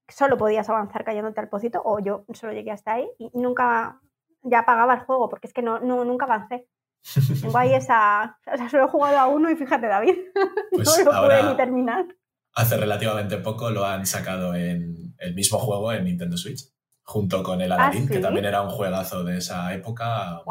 solo 0.07 0.35
podías 0.35 0.67
avanzar 0.67 1.03
cayéndote 1.03 1.41
al 1.41 1.49
pocito, 1.49 1.79
o 1.85 1.99
yo 1.99 2.25
solo 2.33 2.53
llegué 2.53 2.71
hasta 2.71 2.93
ahí 2.93 3.07
y 3.19 3.29
nunca 3.33 4.01
ya 4.41 4.59
apagaba 4.59 4.95
el 4.95 5.01
juego, 5.01 5.29
porque 5.29 5.45
es 5.45 5.53
que 5.53 5.61
no, 5.61 5.79
no 5.79 6.03
nunca 6.05 6.25
avancé. 6.25 6.67
Ahí 7.55 7.73
esa. 7.73 8.37
O 8.51 8.57
sea, 8.57 8.69
solo 8.69 8.85
he 8.85 8.89
jugado 8.89 9.17
a 9.17 9.27
uno 9.27 9.49
y 9.49 9.55
fíjate, 9.55 9.87
David. 9.87 10.15
Pues 10.71 11.03
no 11.05 11.11
lo 11.11 11.21
pude 11.23 11.43
ni 11.43 11.55
terminar. 11.55 12.05
Hace 12.53 12.77
relativamente 12.77 13.37
poco 13.37 13.69
lo 13.69 13.85
han 13.85 14.05
sacado 14.05 14.53
en 14.55 15.15
el 15.19 15.33
mismo 15.33 15.57
juego 15.59 15.91
en 15.93 16.05
Nintendo 16.05 16.37
Switch, 16.37 16.61
junto 17.03 17.43
con 17.43 17.61
el 17.61 17.71
¿Ah, 17.71 17.75
Aladdin, 17.75 18.07
que 18.07 18.19
también 18.19 18.45
era 18.45 18.61
un 18.61 18.69
juegazo 18.69 19.23
de 19.23 19.37
esa 19.37 19.73
época. 19.73 20.41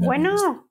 bueno, 0.00 0.68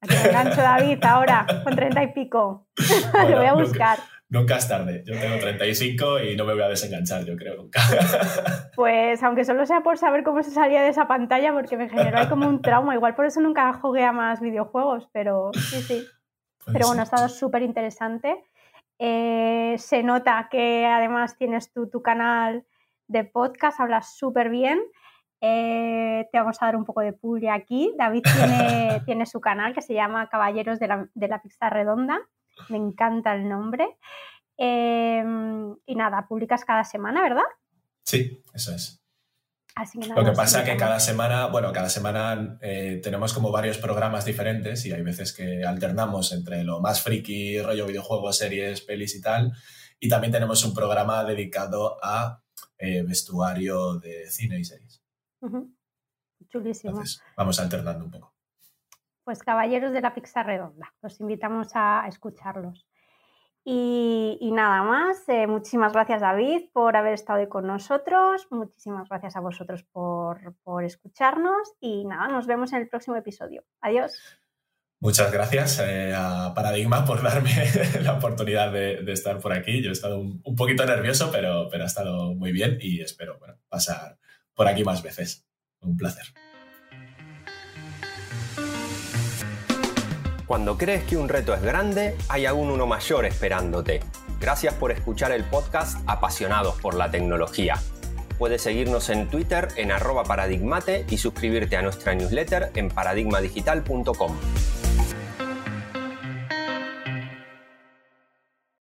aquí 0.00 0.14
me 0.14 0.28
engancho 0.30 0.60
David 0.60 1.04
ahora, 1.04 1.46
con 1.64 1.76
treinta 1.76 2.02
y 2.02 2.12
pico. 2.12 2.68
lo 3.28 3.36
voy 3.36 3.46
a 3.46 3.54
buscar. 3.54 3.98
Nunca 4.30 4.56
es 4.58 4.68
tarde. 4.68 5.02
Yo 5.06 5.18
tengo 5.18 5.38
35 5.38 6.20
y 6.20 6.36
no 6.36 6.44
me 6.44 6.52
voy 6.52 6.62
a 6.62 6.68
desenganchar, 6.68 7.24
yo 7.24 7.34
creo, 7.34 7.56
nunca. 7.56 7.80
Pues 8.76 9.22
aunque 9.22 9.44
solo 9.44 9.64
sea 9.66 9.80
por 9.80 9.98
saber 9.98 10.22
cómo 10.22 10.42
se 10.42 10.50
salía 10.50 10.82
de 10.82 10.90
esa 10.90 11.08
pantalla, 11.08 11.52
porque 11.52 11.76
me 11.76 11.88
generó 11.88 12.18
ahí 12.18 12.28
como 12.28 12.46
un 12.46 12.60
trauma. 12.62 12.94
Igual 12.94 13.14
por 13.14 13.24
eso 13.24 13.40
nunca 13.40 13.72
jugué 13.72 14.04
a 14.04 14.12
más 14.12 14.40
videojuegos, 14.40 15.08
pero 15.12 15.50
sí, 15.54 15.82
sí. 15.82 16.06
pero 16.66 16.86
bueno, 16.86 17.00
ha 17.00 17.04
estado 17.04 17.28
súper 17.28 17.62
interesante. 17.62 18.44
Eh, 18.98 19.76
se 19.78 20.02
nota 20.02 20.48
que 20.50 20.86
además 20.86 21.36
tienes 21.36 21.72
tú 21.72 21.88
tu 21.88 22.02
canal 22.02 22.66
de 23.08 23.24
podcast, 23.24 23.80
hablas 23.80 24.16
súper 24.16 24.50
bien. 24.50 24.78
Eh, 25.40 26.28
te 26.30 26.38
vamos 26.38 26.58
a 26.60 26.66
dar 26.66 26.76
un 26.76 26.84
poco 26.84 27.00
de 27.00 27.14
pulle 27.14 27.48
aquí. 27.48 27.94
David 27.96 28.22
tiene, 28.22 29.02
tiene 29.06 29.24
su 29.24 29.40
canal 29.40 29.72
que 29.72 29.82
se 29.82 29.94
llama 29.94 30.28
Caballeros 30.28 30.78
de 30.78 30.88
la, 30.88 31.08
de 31.14 31.28
la 31.28 31.40
Pizza 31.40 31.70
Redonda 31.70 32.20
me 32.68 32.78
encanta 32.78 33.34
el 33.34 33.48
nombre. 33.48 33.98
Em, 34.56 35.76
y 35.86 35.94
nada, 35.94 36.26
publicas 36.28 36.64
cada 36.64 36.84
semana, 36.84 37.22
¿verdad? 37.22 37.44
Sí, 38.04 38.42
eso 38.52 38.74
es. 38.74 38.98
Lo 40.16 40.24
que 40.24 40.32
pasa 40.32 40.62
es 40.62 40.70
que 40.70 40.76
cada 40.76 40.98
semana, 40.98 41.46
bueno, 41.46 41.72
cada 41.72 41.88
semana 41.88 42.58
eh, 42.60 43.00
tenemos 43.02 43.32
como 43.32 43.52
varios 43.52 43.78
programas 43.78 44.24
diferentes 44.24 44.84
y 44.86 44.92
hay 44.92 45.02
veces 45.02 45.32
que 45.32 45.62
alternamos 45.64 46.32
entre 46.32 46.64
lo 46.64 46.80
más 46.80 47.00
friki, 47.02 47.60
rollo 47.60 47.86
videojuegos, 47.86 48.38
series, 48.38 48.80
pelis 48.80 49.14
y 49.14 49.20
tal. 49.20 49.52
Y 50.00 50.08
también 50.08 50.32
tenemos 50.32 50.64
un 50.64 50.74
programa 50.74 51.22
dedicado 51.22 51.96
a 52.02 52.42
eh, 52.76 53.02
vestuario 53.02 53.94
de 54.00 54.28
cine 54.28 54.58
y 54.58 54.64
series. 54.64 55.00
Chulísimo. 56.48 57.02
vamos 57.36 57.60
alternando 57.60 58.04
un 58.04 58.10
poco. 58.10 58.37
Pues 59.28 59.42
Caballeros 59.42 59.92
de 59.92 60.00
la 60.00 60.14
Pizza 60.14 60.42
Redonda, 60.42 60.94
los 61.02 61.20
invitamos 61.20 61.68
a 61.74 62.06
escucharlos. 62.08 62.86
Y, 63.62 64.38
nada 64.54 64.82
más, 64.82 65.22
eh, 65.28 65.46
muchísimas 65.46 65.92
gracias 65.92 66.22
David 66.22 66.70
por 66.72 66.96
haber 66.96 67.12
estado 67.12 67.40
hoy 67.40 67.46
con 67.46 67.66
nosotros, 67.66 68.46
muchísimas 68.50 69.06
gracias 69.06 69.36
a 69.36 69.40
vosotros 69.40 69.84
por, 69.92 70.40
escucharnos 70.82 71.74
y 71.78 72.06
nada, 72.06 72.28
nos 72.28 72.46
vemos 72.46 72.72
en 72.72 72.78
el 72.78 72.88
próximo 72.88 73.16
episodio. 73.16 73.64
Adiós. 73.82 74.18
Muchas 74.98 75.30
gracias 75.30 75.78
eh, 75.78 76.14
a 76.16 76.54
Paradigma 76.54 77.04
por 77.04 77.22
darme 77.22 77.50
la 78.00 78.14
oportunidad 78.14 78.72
de, 78.72 79.12
estar 79.12 79.40
por 79.40 79.52
aquí. 79.52 79.82
Yo 79.82 79.90
he 79.90 79.92
estado 79.92 80.20
un, 80.20 80.56
poquito 80.56 80.86
nervioso, 80.86 81.28
pero, 81.30 81.68
pero 81.70 81.84
ha 81.84 81.86
estado 81.86 82.32
muy 82.32 82.50
bien 82.50 82.78
y 82.80 83.02
espero 83.02 83.38
pasar 83.68 84.16
por 84.54 84.68
aquí 84.68 84.84
más 84.84 85.02
veces. 85.02 85.46
Un 85.82 85.98
placer. 85.98 86.24
Cuando 90.48 90.78
crees 90.78 91.04
que 91.04 91.18
un 91.18 91.28
reto 91.28 91.52
es 91.52 91.60
grande, 91.60 92.16
hay 92.30 92.46
aún 92.46 92.70
uno 92.70 92.86
mayor 92.86 93.26
esperándote. 93.26 94.00
Gracias 94.40 94.72
por 94.72 94.90
escuchar 94.90 95.30
el 95.30 95.44
podcast 95.44 95.98
Apasionados 96.06 96.80
por 96.80 96.94
la 96.94 97.10
Tecnología. 97.10 97.76
Puedes 98.38 98.62
seguirnos 98.62 99.10
en 99.10 99.28
Twitter 99.28 99.68
en 99.76 99.92
arroba 99.92 100.24
paradigmate 100.24 101.04
y 101.10 101.18
suscribirte 101.18 101.76
a 101.76 101.82
nuestra 101.82 102.14
newsletter 102.14 102.70
en 102.76 102.88
paradigmadigital.com. 102.88 104.77